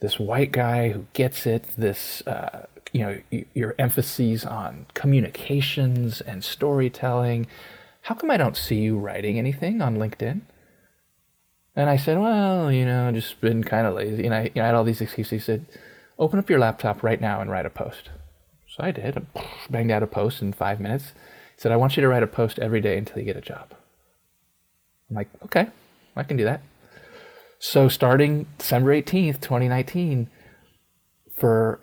[0.00, 1.64] this white guy who gets it.
[1.76, 7.46] This uh, you know, your emphases on communications and storytelling.
[8.02, 10.42] How come I don't see you writing anything on LinkedIn?
[11.74, 14.26] And I said, well, you know, just been kind of lazy.
[14.26, 15.30] And I, you know, I had all these excuses.
[15.30, 15.64] He said,
[16.18, 18.10] open up your laptop right now and write a post.
[18.68, 19.16] So I did.
[19.16, 21.12] I banged out a post in five minutes.
[21.56, 23.40] He said, I want you to write a post every day until you get a
[23.40, 23.74] job.
[25.08, 25.68] I'm like, okay,
[26.14, 26.60] I can do that.
[27.58, 30.28] So starting December 18th, 2019,
[31.36, 31.80] for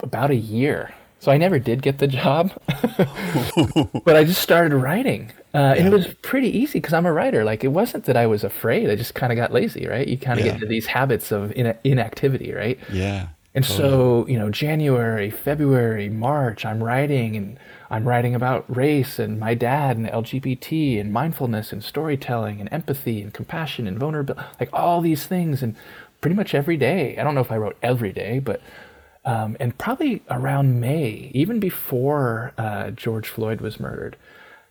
[0.00, 0.94] about a year.
[1.20, 2.52] So I never did get the job,
[4.04, 5.32] but I just started writing.
[5.54, 7.44] Uh, and it was pretty easy because I'm a writer.
[7.44, 8.90] Like it wasn't that I was afraid.
[8.90, 10.06] I just kind of got lazy, right?
[10.06, 10.52] You kind of Yeah.
[10.52, 12.78] get into these habits of in- inactivity, right?
[12.92, 13.28] Yeah.
[13.54, 17.56] And so, you know, January, February, March, I'm writing and
[17.88, 23.22] I'm writing about race and my dad and LGBT and mindfulness and storytelling and empathy
[23.22, 25.62] and compassion and vulnerability, like all these things.
[25.62, 25.76] And
[26.20, 28.60] pretty much every day, I don't know if I wrote every day, but,
[29.24, 34.16] um, and probably around May, even before uh, George Floyd was murdered,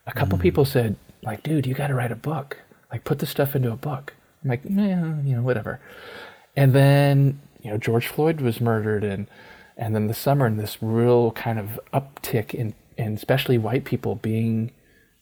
[0.06, 2.58] a couple people said, like, dude, you got to write a book.
[2.92, 4.14] Like, put this stuff into a book.
[4.44, 5.80] I'm like, yeah, you know, whatever.
[6.56, 9.28] And then, you know, George Floyd was murdered and
[9.76, 14.16] and then the summer and this real kind of uptick in in especially white people
[14.16, 14.72] being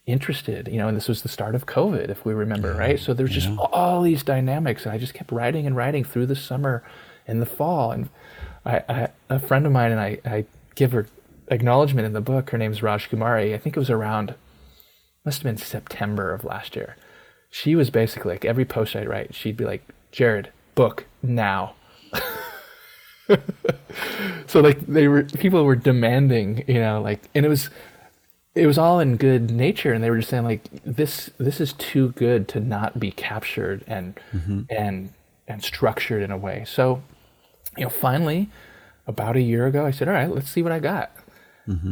[0.05, 2.99] interested, you know, and this was the start of COVID, if we remember, right?
[2.99, 6.35] So there's just all these dynamics and I just kept writing and writing through the
[6.35, 6.83] summer
[7.27, 7.91] and the fall.
[7.91, 8.09] And
[8.65, 10.45] I, I a friend of mine and I, I
[10.75, 11.07] give her
[11.47, 12.49] acknowledgement in the book.
[12.51, 13.53] Her name's Raj Kumari.
[13.53, 14.35] I think it was around
[15.25, 16.95] must have been September of last year.
[17.49, 21.75] She was basically like every post I'd write, she'd be like, Jared, book now.
[24.47, 27.69] so like they were people were demanding, you know, like and it was
[28.55, 31.73] it was all in good nature and they were just saying like this this is
[31.73, 34.61] too good to not be captured and mm-hmm.
[34.69, 35.13] and
[35.47, 36.65] and structured in a way.
[36.67, 37.03] So,
[37.77, 38.49] you know, finally
[39.07, 41.11] about a year ago I said, "All right, let's see what I got."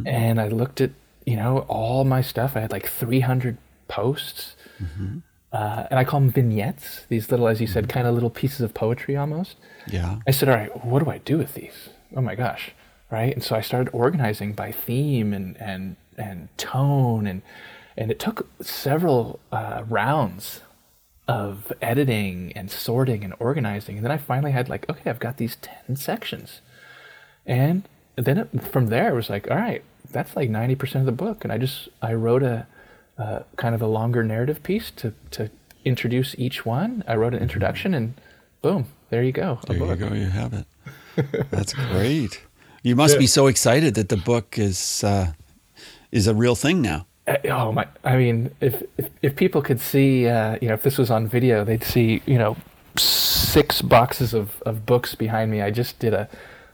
[0.08, 0.92] And I looked at,
[1.26, 2.56] you know, all my stuff.
[2.58, 4.56] I had like 300 posts.
[5.52, 8.62] Uh, and I call them vignettes, these little, as you said, kind of little pieces
[8.62, 9.56] of poetry almost.
[9.88, 10.20] Yeah.
[10.28, 11.90] I said, all right, what do I do with these?
[12.16, 12.72] Oh my gosh.
[13.12, 13.34] Right.
[13.34, 17.26] And so I started organizing by theme and, and, and tone.
[17.26, 17.42] And,
[17.98, 20.62] and it took several uh, rounds
[21.30, 23.98] of editing and sorting and organizing.
[23.98, 26.62] And then I finally had like, okay, I've got these 10 sections.
[27.46, 31.06] And then it, from there it was like, all right, that's like ninety percent of
[31.06, 32.68] the book, and I just I wrote a
[33.18, 35.50] uh, kind of a longer narrative piece to to
[35.86, 37.04] introduce each one.
[37.08, 38.14] I wrote an introduction, and
[38.62, 39.60] boom, there you go.
[39.68, 40.14] There you go.
[40.14, 40.66] You have it.
[41.52, 42.42] That's great.
[42.84, 43.20] You must yeah.
[43.20, 45.34] be so excited that the book is uh,
[46.12, 47.06] is a real thing now.
[47.30, 47.88] Uh, oh my!
[48.04, 51.28] I mean, if if, if people could see, uh, you know, if this was on
[51.28, 52.58] video, they'd see, you know,
[52.98, 55.62] six boxes of, of books behind me.
[55.62, 56.28] I just did a,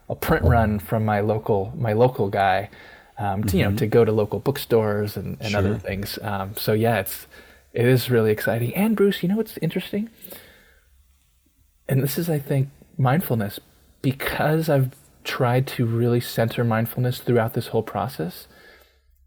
[0.09, 2.69] a print run from my local my local guy,
[3.17, 3.57] um, to, mm-hmm.
[3.57, 3.77] you know, mm-hmm.
[3.77, 5.59] to go to local bookstores and, and sure.
[5.59, 6.17] other things.
[6.21, 7.27] Um, so yeah, it's
[7.73, 8.73] it is really exciting.
[8.73, 10.09] And Bruce, you know what's interesting?
[11.87, 13.59] And this is, I think, mindfulness
[14.01, 18.47] because I've tried to really center mindfulness throughout this whole process,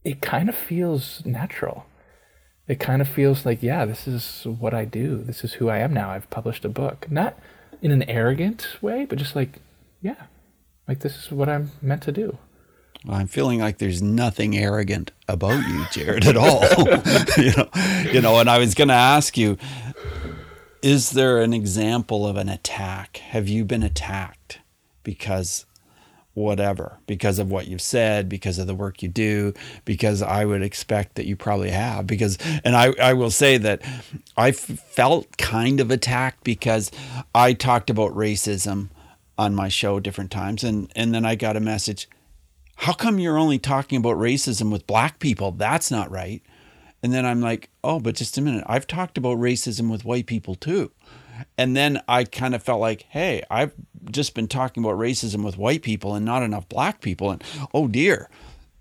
[0.08, 1.84] it kind of feels natural.
[2.66, 5.18] It kind of feels like, yeah, this is what I do.
[5.18, 6.10] This is who I am now.
[6.10, 7.10] I've published a book.
[7.10, 7.38] Not
[7.82, 9.58] in an arrogant way, but just like,
[10.00, 10.22] yeah,
[10.86, 12.38] like this is what I'm meant to do.
[13.06, 16.62] I'm feeling like there's nothing arrogant about you, Jared, at all.
[17.36, 17.68] you know,
[18.10, 19.58] you know, and I was going to ask you,
[20.80, 23.18] is there an example of an attack?
[23.18, 24.60] Have you been attacked?
[25.08, 25.64] because
[26.44, 29.52] whatever, because of what you've said, because of the work you do,
[29.84, 32.06] because I would expect that you probably have.
[32.06, 33.82] Because, and I, I will say that
[34.36, 36.90] I felt kind of attacked because
[37.34, 38.88] I talked about racism
[39.36, 40.64] on my show different times.
[40.64, 42.08] And, and then I got a message
[42.80, 45.50] how come you're only talking about racism with black people?
[45.50, 46.42] That's not right.
[47.02, 48.62] And then I'm like, oh, but just a minute.
[48.68, 50.92] I've talked about racism with white people too.
[51.56, 53.72] And then I kind of felt like, hey, I've
[54.10, 57.30] just been talking about racism with white people and not enough black people.
[57.30, 57.42] And
[57.74, 58.28] oh dear,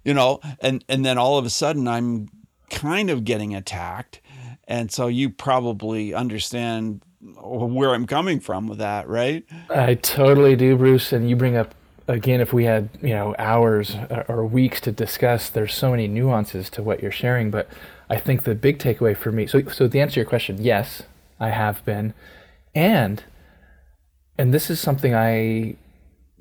[0.04, 2.30] you know, and, and then all of a sudden I'm
[2.70, 4.22] kind of getting attacked.
[4.68, 7.02] And so you probably understand
[7.42, 9.46] where I'm coming from with that, right?
[9.70, 11.14] I totally do, Bruce.
[11.14, 11.74] And you bring up
[12.08, 13.96] again, if we had you know hours
[14.28, 17.52] or weeks to discuss, there's so many nuances to what you're sharing.
[17.52, 17.70] But
[18.10, 21.04] I think the big takeaway for me, so so the answer to your question, yes,
[21.40, 22.14] I have been,
[22.74, 23.24] and
[24.38, 25.76] and this is something I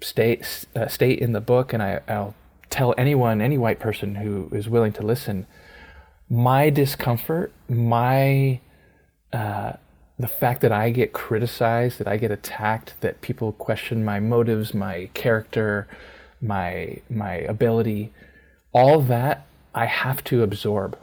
[0.01, 2.35] state uh, state in the book, and I, I'll
[2.71, 5.47] tell anyone, any white person who is willing to listen,
[6.29, 8.61] my discomfort, my
[9.33, 9.73] uh,
[10.19, 14.75] the fact that I get criticized, that I get attacked, that people question my motives,
[14.75, 15.87] my character,
[16.41, 18.13] my my ability,
[18.73, 20.99] all that I have to absorb.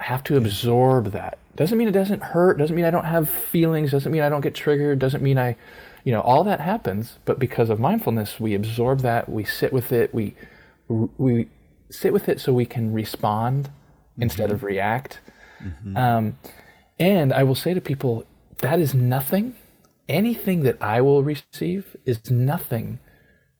[0.00, 1.38] I have to absorb that.
[1.56, 4.40] Doesn't mean it doesn't hurt, doesn't mean I don't have feelings, doesn't mean I don't
[4.40, 5.56] get triggered, doesn't mean I
[6.04, 9.92] you know, all that happens, but because of mindfulness, we absorb that, we sit with
[9.92, 10.34] it, we
[10.88, 11.48] we
[11.90, 14.22] sit with it so we can respond mm-hmm.
[14.22, 15.20] instead of react.
[15.62, 15.96] Mm-hmm.
[15.96, 16.38] Um,
[16.98, 18.24] and I will say to people,
[18.58, 19.54] that is nothing.
[20.08, 22.98] Anything that I will receive is nothing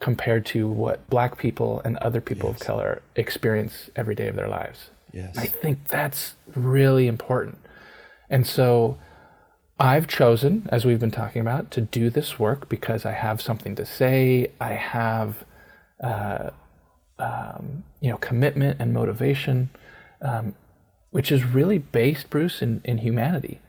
[0.00, 2.60] compared to what black people and other people yes.
[2.60, 4.90] of color experience every day of their lives.
[5.12, 5.36] Yes.
[5.36, 7.58] I think that's really important.
[8.30, 8.98] And so
[9.80, 13.76] I've chosen, as we've been talking about, to do this work because I have something
[13.76, 14.50] to say.
[14.60, 15.44] I have,
[16.02, 16.50] uh,
[17.18, 19.70] um, you know, commitment and motivation,
[20.20, 20.56] um,
[21.10, 23.60] which is really based, Bruce, in, in humanity.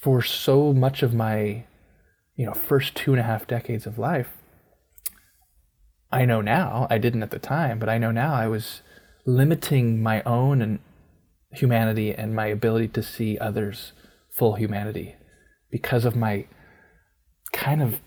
[0.00, 1.64] For so much of my,
[2.36, 4.28] you know, first two and a half decades of life,
[6.12, 8.82] I know now, I didn't at the time, but I know now I was
[9.26, 10.78] limiting my own and
[11.52, 13.92] humanity and my ability to see others
[14.40, 15.16] full humanity
[15.70, 16.46] because of my
[17.52, 18.00] kind of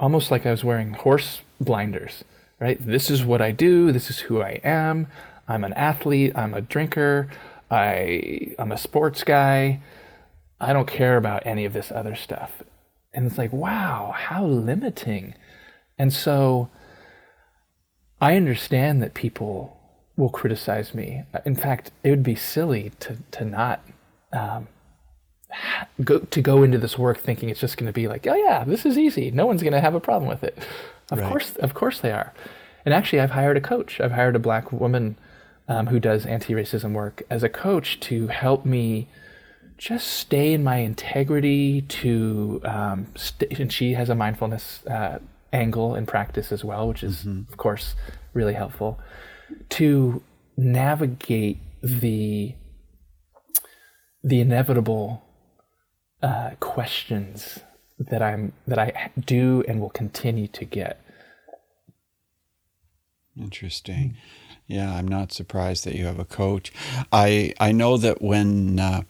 [0.00, 2.24] almost like I was wearing horse blinders,
[2.58, 2.78] right?
[2.80, 5.08] This is what I do, this is who I am.
[5.46, 7.28] I'm an athlete, I'm a drinker,
[7.70, 9.80] I I'm a sports guy.
[10.58, 12.62] I don't care about any of this other stuff.
[13.12, 15.34] And it's like, wow, how limiting.
[15.98, 16.70] And so
[18.22, 19.76] I understand that people
[20.16, 21.24] will criticize me.
[21.44, 23.84] In fact, it would be silly to to not
[24.32, 24.68] um,
[26.04, 28.64] go to go into this work thinking it's just going to be like, oh yeah,
[28.64, 29.30] this is easy.
[29.30, 30.58] No one's going to have a problem with it.
[31.10, 31.28] Of right.
[31.28, 32.32] course, of course they are.
[32.84, 34.00] And actually, I've hired a coach.
[34.00, 35.18] I've hired a black woman
[35.68, 39.08] um, who does anti-racism work as a coach to help me
[39.76, 41.82] just stay in my integrity.
[41.82, 45.18] To um, st- and she has a mindfulness uh,
[45.52, 47.50] angle and practice as well, which is mm-hmm.
[47.50, 47.94] of course
[48.34, 48.98] really helpful
[49.70, 50.22] to
[50.56, 52.54] navigate the
[54.22, 55.22] the inevitable
[56.22, 57.60] uh, questions
[57.98, 61.00] that I'm that I do and will continue to get.
[63.36, 64.16] Interesting.
[64.66, 66.72] Yeah, I'm not surprised that you have a coach.
[67.12, 69.02] I I know that when uh,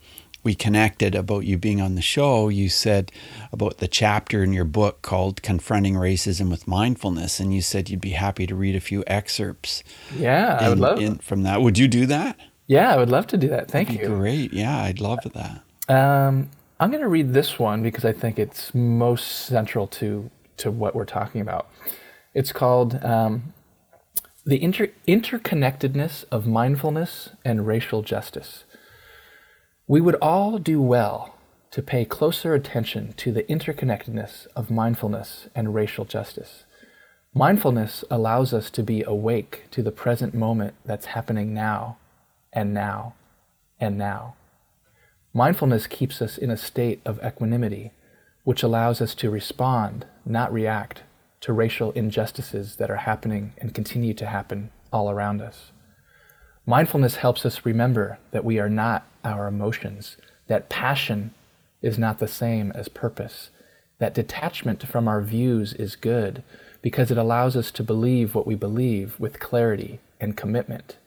[0.43, 3.11] we connected about you being on the show, you said
[3.51, 7.39] about the chapter in your book called Confronting Racism with Mindfulness.
[7.39, 9.83] And you said you'd be happy to read a few excerpts.
[10.15, 11.61] Yeah, in, I would love in, from that.
[11.61, 12.39] Would you do that?
[12.67, 13.69] Yeah, I would love to do that.
[13.69, 14.15] Thank That'd you.
[14.15, 14.53] Great.
[14.53, 15.63] Yeah, I'd love that.
[15.93, 16.51] Um,
[16.81, 20.95] I'm going to read this one because I think it's most central to to what
[20.95, 21.69] we're talking about.
[22.33, 23.53] It's called um,
[24.45, 28.65] the inter- interconnectedness of mindfulness and racial justice.
[29.87, 31.35] We would all do well
[31.71, 36.65] to pay closer attention to the interconnectedness of mindfulness and racial justice.
[37.33, 41.97] Mindfulness allows us to be awake to the present moment that's happening now,
[42.51, 43.13] and now,
[43.79, 44.35] and now.
[45.33, 47.91] Mindfulness keeps us in a state of equanimity,
[48.43, 51.03] which allows us to respond, not react,
[51.41, 55.71] to racial injustices that are happening and continue to happen all around us.
[56.65, 60.17] Mindfulness helps us remember that we are not our emotions,
[60.47, 61.33] that passion
[61.81, 63.51] is not the same as purpose,
[63.99, 66.43] that detachment from our views is good
[66.81, 70.97] because it allows us to believe what we believe with clarity and commitment.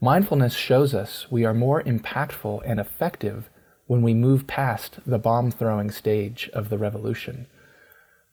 [0.00, 3.48] Mindfulness shows us we are more impactful and effective
[3.86, 7.46] when we move past the bomb throwing stage of the revolution.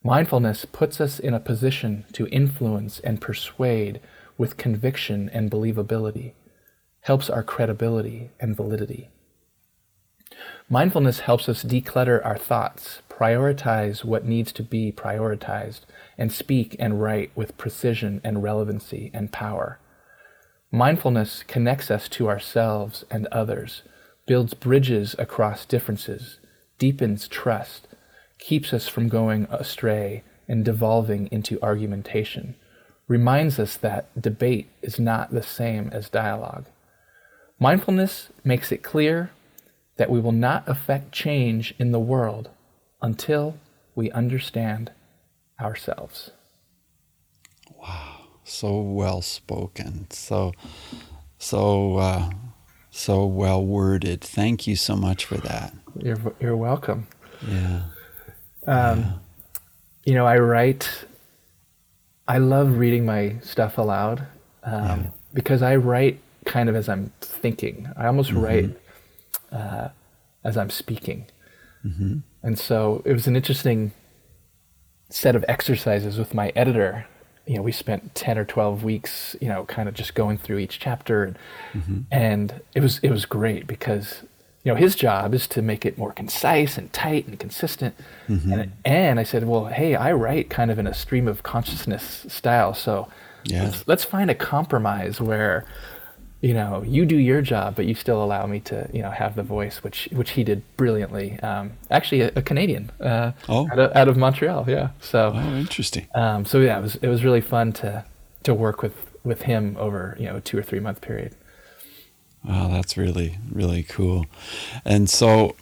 [0.04, 4.02] Mindfulness puts us in a position to influence and persuade
[4.38, 6.34] with conviction and believability
[7.04, 9.10] helps our credibility and validity.
[10.70, 15.82] Mindfulness helps us declutter our thoughts, prioritize what needs to be prioritized,
[16.18, 19.80] and speak and write with precision and relevancy and power.
[20.76, 23.84] Mindfulness connects us to ourselves and others,
[24.26, 26.40] builds bridges across differences,
[26.80, 27.88] deepens trust,
[28.40, 32.56] keeps us from going astray and devolving into argumentation,
[33.08, 36.66] reminds us that debate is not the same as dialogue.
[37.60, 39.30] Mindfulness makes it clear
[39.98, 42.50] that we will not affect change in the world
[43.00, 43.60] until
[43.94, 44.92] we understand
[45.62, 46.32] ourselves.
[48.44, 50.08] So well spoken.
[50.12, 50.54] So
[51.38, 52.30] so uh,
[52.92, 54.22] so well worded.
[54.22, 55.74] Thank you so much for that.
[55.98, 57.08] You're you're welcome.
[57.48, 57.82] Yeah.
[58.68, 59.14] Um, yeah.
[60.06, 60.90] You know, I write.
[62.28, 64.26] I love reading my stuff aloud
[64.64, 65.04] um, yeah.
[65.34, 67.90] because I write kind of as I'm thinking.
[67.98, 68.42] I almost mm-hmm.
[68.42, 68.78] write
[69.52, 69.90] uh,
[70.44, 71.26] as I'm speaking.
[71.86, 72.20] Mm-hmm.
[72.42, 73.92] And so it was an interesting
[75.10, 77.06] set of exercises with my editor.
[77.46, 80.60] You know, we spent 10 or 12 weeks, you know, kind of just going through
[80.60, 81.38] each chapter and,
[81.74, 82.00] mm-hmm.
[82.12, 84.24] and it was it was great because
[84.64, 87.96] you know, his job is to make it more concise and tight and consistent.
[88.30, 88.54] Mm-hmm.
[88.54, 92.26] And, and I said, well, hey, I write kind of in a stream of consciousness
[92.30, 92.74] style.
[92.74, 93.10] So
[93.44, 93.64] yeah.
[93.64, 95.66] let's, let's find a compromise where
[96.44, 99.38] you know, you do your job, but you still allow me to, you know, have
[99.38, 101.40] the voice, which which he did brilliantly.
[101.40, 103.70] Um, actually, a, a Canadian, uh, oh.
[103.72, 104.90] out, of, out of Montreal, yeah.
[105.00, 106.06] So, oh, interesting.
[106.14, 108.04] Um, so yeah, it was it was really fun to
[108.44, 111.34] to work with with him over you know a two or three month period.
[112.44, 114.26] Wow, that's really really cool.
[114.84, 115.56] And so,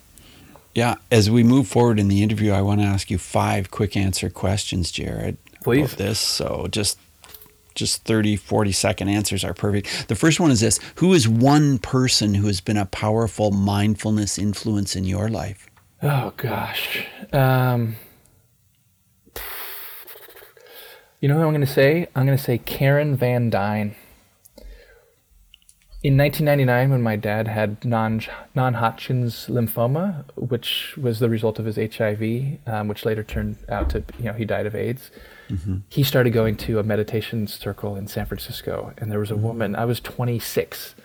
[0.73, 3.95] yeah, as we move forward in the interview, I want to ask you five quick
[3.95, 5.37] answer questions, Jared.
[5.63, 5.93] Please.
[5.93, 6.97] This, so just
[7.75, 10.07] just 30, 40 second answers are perfect.
[10.07, 14.37] The first one is this Who is one person who has been a powerful mindfulness
[14.37, 15.69] influence in your life?
[16.03, 17.05] Oh, gosh.
[17.31, 17.95] Um,
[21.19, 22.07] you know who I'm going to say?
[22.15, 23.95] I'm going to say Karen Van Dyne.
[26.03, 28.21] In 1999, when my dad had non
[28.55, 33.91] non Hodgkin's lymphoma, which was the result of his HIV, um, which later turned out
[33.91, 35.11] to you know he died of AIDS
[35.51, 35.77] mm-hmm.
[35.89, 39.43] he started going to a meditation circle in San Francisco, and there was a mm-hmm.
[39.43, 39.75] woman.
[39.75, 40.95] I was 26,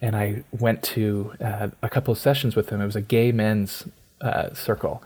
[0.00, 2.80] and I went to uh, a couple of sessions with him.
[2.80, 3.86] It was a gay men's
[4.20, 5.02] uh, circle.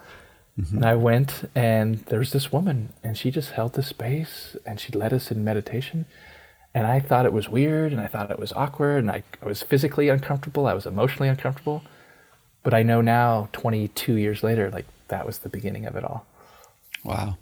[0.58, 0.76] Mm-hmm.
[0.76, 4.78] And I went, and there was this woman, and she just held the space, and
[4.78, 6.06] she led us in meditation.
[6.72, 9.46] And I thought it was weird, and I thought it was awkward, and I, I
[9.46, 10.66] was physically uncomfortable.
[10.66, 11.82] I was emotionally uncomfortable.
[12.62, 16.26] But I know now, 22 years later, like that was the beginning of it all.
[17.04, 17.36] Wow.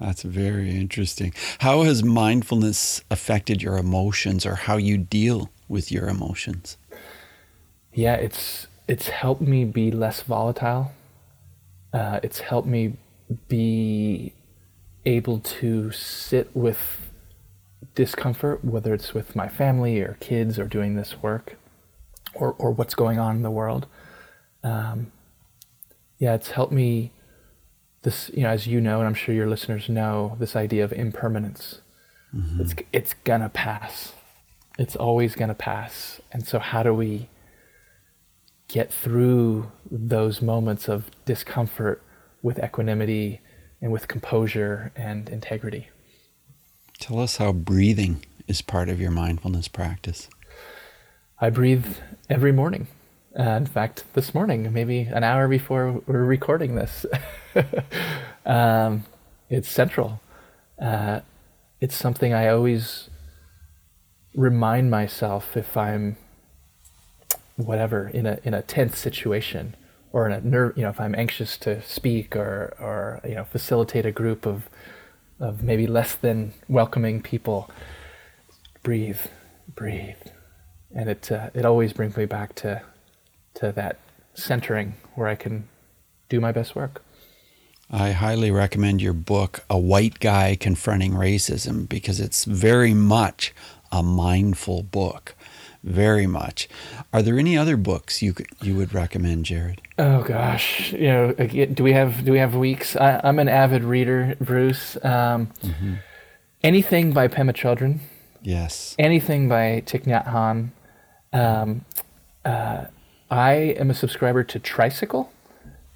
[0.00, 1.32] That's very interesting.
[1.60, 6.76] How has mindfulness affected your emotions or how you deal with your emotions?
[7.92, 10.92] Yeah, it's it's helped me be less volatile.
[11.92, 12.96] Uh, it's helped me
[13.48, 14.32] be
[15.06, 17.10] able to sit with
[17.94, 21.56] discomfort, whether it's with my family or kids or doing this work
[22.34, 23.86] or, or what's going on in the world.
[24.62, 25.10] Um,
[26.18, 27.12] yeah, it's helped me
[28.06, 30.92] this, you know, as you know, and I'm sure your listeners know, this idea of
[30.92, 31.80] impermanence.
[32.32, 32.60] Mm-hmm.
[32.60, 34.12] It's it's gonna pass.
[34.78, 36.20] It's always gonna pass.
[36.30, 37.28] And so, how do we
[38.68, 42.00] get through those moments of discomfort
[42.42, 43.40] with equanimity
[43.82, 45.88] and with composure and integrity.
[47.00, 50.28] Tell us how breathing is part of your mindfulness practice.
[51.40, 51.96] I breathe
[52.30, 52.86] every morning.
[53.38, 57.04] Uh, in fact, this morning, maybe an hour before we're recording this,
[58.46, 59.04] um,
[59.50, 60.20] it's central.
[60.80, 61.20] Uh,
[61.78, 63.10] it's something I always
[64.34, 66.16] remind myself if I'm
[67.56, 69.76] whatever in a in a tense situation
[70.12, 73.44] or in a nerve, you know, if I'm anxious to speak or or you know
[73.44, 74.70] facilitate a group of
[75.38, 77.70] of maybe less than welcoming people,
[78.82, 79.20] breathe,
[79.74, 80.16] breathe,
[80.94, 82.80] and it uh, it always brings me back to
[83.56, 83.98] to that
[84.34, 85.68] centering where I can
[86.28, 87.02] do my best work.
[87.90, 93.54] I highly recommend your book, A White Guy Confronting Racism, because it's very much
[93.92, 95.34] a mindful book.
[95.84, 96.68] Very much.
[97.12, 99.80] Are there any other books you you would recommend, Jared?
[99.98, 102.96] Oh gosh, you know, do we have do we have weeks?
[102.96, 104.96] I, am an avid reader, Bruce.
[105.04, 105.94] Um, mm-hmm.
[106.64, 108.00] Anything by Pema Chodron.
[108.42, 108.96] Yes.
[108.98, 110.70] Anything by Thich Nhat Hanh.
[111.32, 111.84] Um,
[112.44, 112.86] uh,
[113.30, 115.32] I am a subscriber to Tricycle,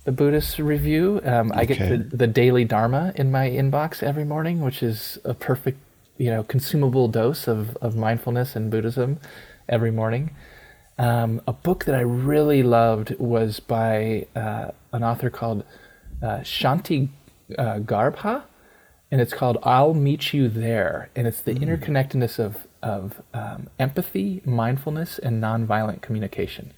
[0.05, 1.21] the Buddhist review.
[1.25, 1.61] Um, okay.
[1.61, 5.79] I get the, the, daily Dharma in my inbox every morning, which is a perfect,
[6.19, 9.21] you know, consumable dose of, of mindfulness and Buddhism
[9.69, 10.31] every morning.
[10.99, 15.65] Um, a book that I really loved was by uh, an author called
[16.23, 17.09] uh, Shanti
[17.57, 18.43] uh, Garbha,
[19.11, 21.61] and it's called "I'll Meet You There," and it's the mm.
[21.65, 26.73] interconnectedness of of um, empathy, mindfulness, and nonviolent communication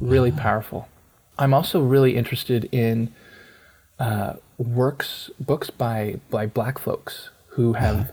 [0.00, 0.88] really powerful.
[1.38, 3.12] I'm also really interested in
[3.98, 8.12] uh, works, books by by Black folks who have,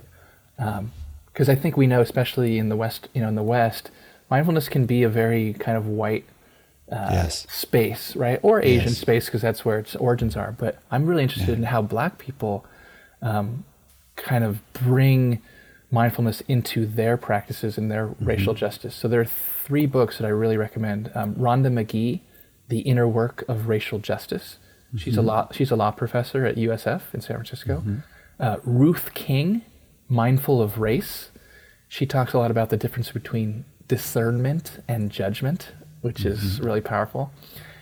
[0.56, 3.92] because um, I think we know, especially in the West, you know, in the West,
[4.30, 6.26] mindfulness can be a very kind of white
[6.92, 7.48] uh, yes.
[7.50, 8.98] space, right, or Asian yes.
[8.98, 10.52] space, because that's where its origins are.
[10.52, 11.58] But I'm really interested yeah.
[11.58, 12.66] in how Black people
[13.22, 13.64] um,
[14.16, 15.42] kind of bring
[15.90, 18.26] mindfulness into their practices and their mm-hmm.
[18.26, 18.96] racial justice.
[18.96, 19.26] So there are
[19.72, 21.09] three books that I really recommend.
[21.15, 22.24] Um, Rhonda Magee,
[22.67, 24.57] The Inner Work of Racial Justice.
[24.88, 24.97] Mm-hmm.
[24.97, 25.28] She's a mm-hmm.
[25.28, 27.78] law she's a law professor at USF in San Francisco.
[27.78, 27.95] Mm-hmm.
[28.38, 29.61] Uh, Ruth King,
[30.09, 31.30] Mindful of Race.
[31.88, 36.65] She talks a lot about the difference between discernment and judgment, which is mm-hmm.
[36.65, 37.32] really powerful.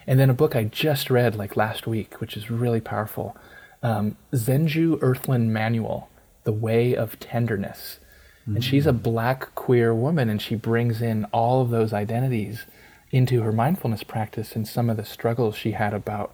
[0.06, 3.36] And then a book I just read like last week, which is really powerful.
[3.82, 6.08] Um, Zenju Earthlyn Manuel,
[6.44, 7.98] The Way of Tenderness.
[8.42, 8.56] Mm-hmm.
[8.56, 12.66] And she's a black queer woman, and she brings in all of those identities
[13.12, 16.34] into her mindfulness practice and some of the struggles she had about,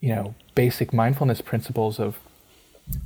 [0.00, 2.18] you know, basic mindfulness principles of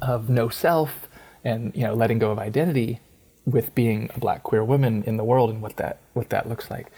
[0.03, 1.09] of no self
[1.43, 3.01] and you know letting go of identity
[3.47, 6.71] with being a black queer woman in the world and what that what that looks
[6.71, 6.89] like.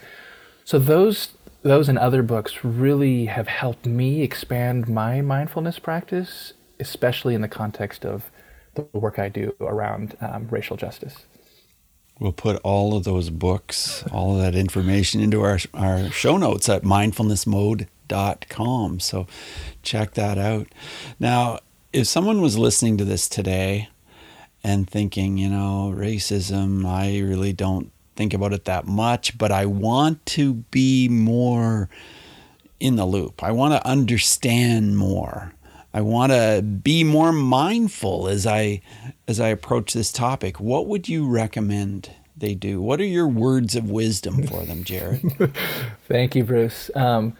[0.65, 7.35] So those those and other books really have helped me expand my mindfulness practice, especially
[7.35, 8.29] in the context of
[8.75, 11.25] the work I do around um, racial justice.
[12.19, 16.69] We'll put all of those books, all of that information into our, our show notes
[16.69, 18.99] at mindfulnessmode.com.
[18.99, 19.27] So
[19.81, 20.67] check that out.
[21.19, 21.57] Now,
[21.91, 23.89] if someone was listening to this today
[24.63, 29.65] and thinking, you know, racism, I really don't think about it that much, but I
[29.65, 31.89] want to be more
[32.79, 33.43] in the loop.
[33.43, 35.53] I want to understand more.
[35.93, 38.81] I want to be more mindful as I
[39.27, 40.59] as I approach this topic.
[40.59, 42.81] What would you recommend they do?
[42.81, 45.21] What are your words of wisdom for them, Jared?
[46.07, 46.89] Thank you, Bruce.
[46.95, 47.35] Um,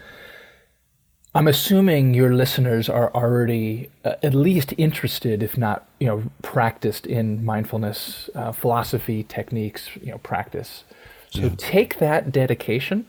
[1.36, 7.08] I'm assuming your listeners are already uh, at least interested, if not, you know, practiced
[7.08, 10.84] in mindfulness uh, philosophy techniques, you know, practice.
[11.32, 11.56] So yeah.
[11.58, 13.08] take that dedication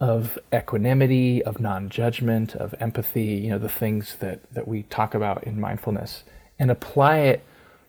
[0.00, 5.42] of equanimity, of non-judgment, of empathy, you know, the things that, that we talk about
[5.44, 6.22] in mindfulness,
[6.58, 7.44] and apply it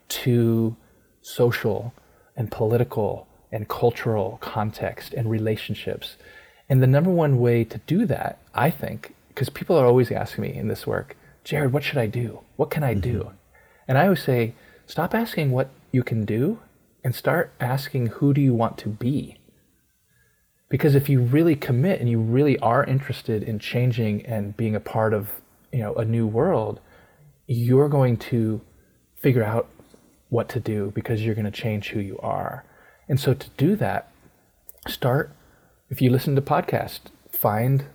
[0.08, 0.76] to
[1.22, 1.94] social
[2.36, 6.16] and political and cultural context and relationships.
[6.68, 10.44] And the number one way to do that, I think, because people are always asking
[10.44, 12.42] me in this work, Jared, what should I do?
[12.58, 13.20] What can I do?
[13.20, 13.36] Mm-hmm.
[13.88, 14.54] And I always say,
[14.86, 16.60] stop asking what you can do
[17.04, 19.39] and start asking who do you want to be?
[20.70, 24.80] Because if you really commit and you really are interested in changing and being a
[24.80, 25.42] part of
[25.72, 26.80] you know a new world
[27.48, 28.62] you're going to
[29.16, 29.68] figure out
[30.30, 32.64] what to do because you're going to change who you are.
[33.08, 34.12] And so to do that
[34.88, 35.32] start
[35.90, 37.02] if you listen to podcasts
[37.32, 37.86] find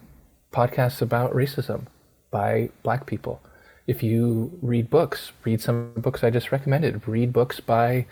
[0.52, 1.86] podcasts about racism
[2.30, 3.40] by black people.
[3.86, 7.06] If you read books read some books i just recommended.
[7.06, 8.06] Read books by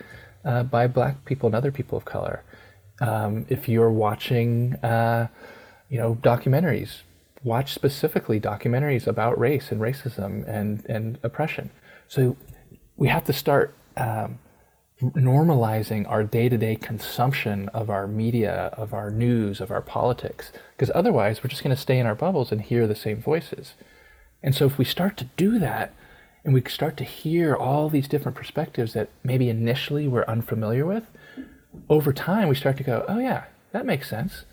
[0.45, 2.45] uh, by black people and other people of color
[3.03, 5.29] um, if you're watching, uh,
[5.89, 7.01] you know, documentaries.
[7.45, 11.71] Watch specifically documentaries about race and racism and, and oppression.
[12.07, 12.37] So
[12.97, 14.39] we have to start um,
[15.01, 20.53] normalizing our day to day consumption of our media, of our news, of our politics,
[20.77, 23.75] because otherwise we're just going to stay in our bubbles and hear the same voices.
[24.43, 25.95] And so if we start to do that,
[26.45, 31.05] and we start to hear all these different perspectives that maybe initially we're unfamiliar with,
[31.89, 34.45] over time we start to go, oh yeah, that makes sense.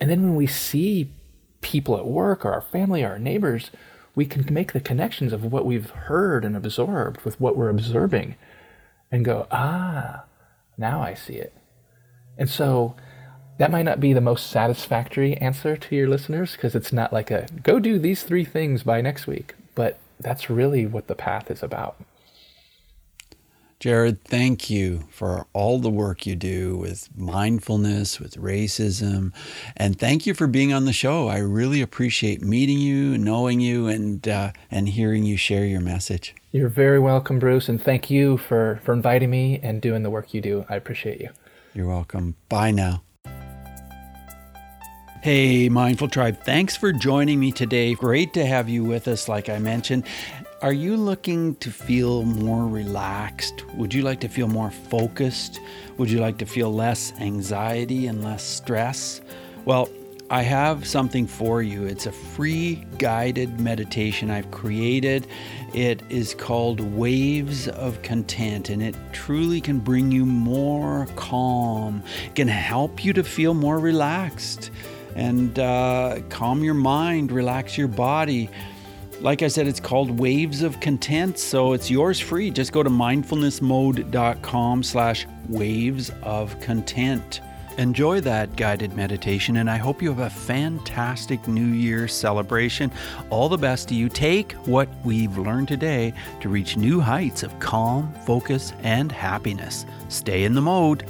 [0.00, 1.12] And then when we see
[1.60, 3.70] people at work or our family or our neighbors,
[4.14, 8.36] we can make the connections of what we've heard and absorbed with what we're observing
[9.10, 10.24] and go, ah,
[10.76, 11.54] now I see it.
[12.36, 12.94] And so
[13.58, 17.30] that might not be the most satisfactory answer to your listeners because it's not like
[17.30, 21.50] a go do these three things by next week, but that's really what the path
[21.50, 21.96] is about.
[23.82, 29.32] Jared, thank you for all the work you do with mindfulness, with racism,
[29.76, 31.26] and thank you for being on the show.
[31.26, 36.32] I really appreciate meeting you, knowing you, and uh, and hearing you share your message.
[36.52, 40.32] You're very welcome, Bruce, and thank you for for inviting me and doing the work
[40.32, 40.64] you do.
[40.68, 41.30] I appreciate you.
[41.74, 42.36] You're welcome.
[42.48, 43.02] Bye now.
[45.22, 47.94] Hey, Mindful Tribe, thanks for joining me today.
[47.94, 50.04] Great to have you with us, like I mentioned.
[50.62, 53.64] Are you looking to feel more relaxed?
[53.74, 55.58] Would you like to feel more focused?
[55.98, 59.22] Would you like to feel less anxiety and less stress?
[59.64, 59.88] Well,
[60.30, 61.84] I have something for you.
[61.86, 65.26] It's a free guided meditation I've created.
[65.74, 72.36] It is called Waves of Content, and it truly can bring you more calm, it
[72.36, 74.70] can help you to feel more relaxed
[75.16, 78.48] and uh, calm your mind, relax your body.
[79.22, 82.50] Like I said, it's called Waves of Content, so it's yours free.
[82.50, 87.40] Just go to mindfulnessmode.com slash waves of content.
[87.78, 92.90] Enjoy that guided meditation, and I hope you have a fantastic New Year celebration.
[93.30, 94.08] All the best to you.
[94.08, 99.86] Take what we've learned today to reach new heights of calm, focus, and happiness.
[100.08, 101.04] Stay in the mode.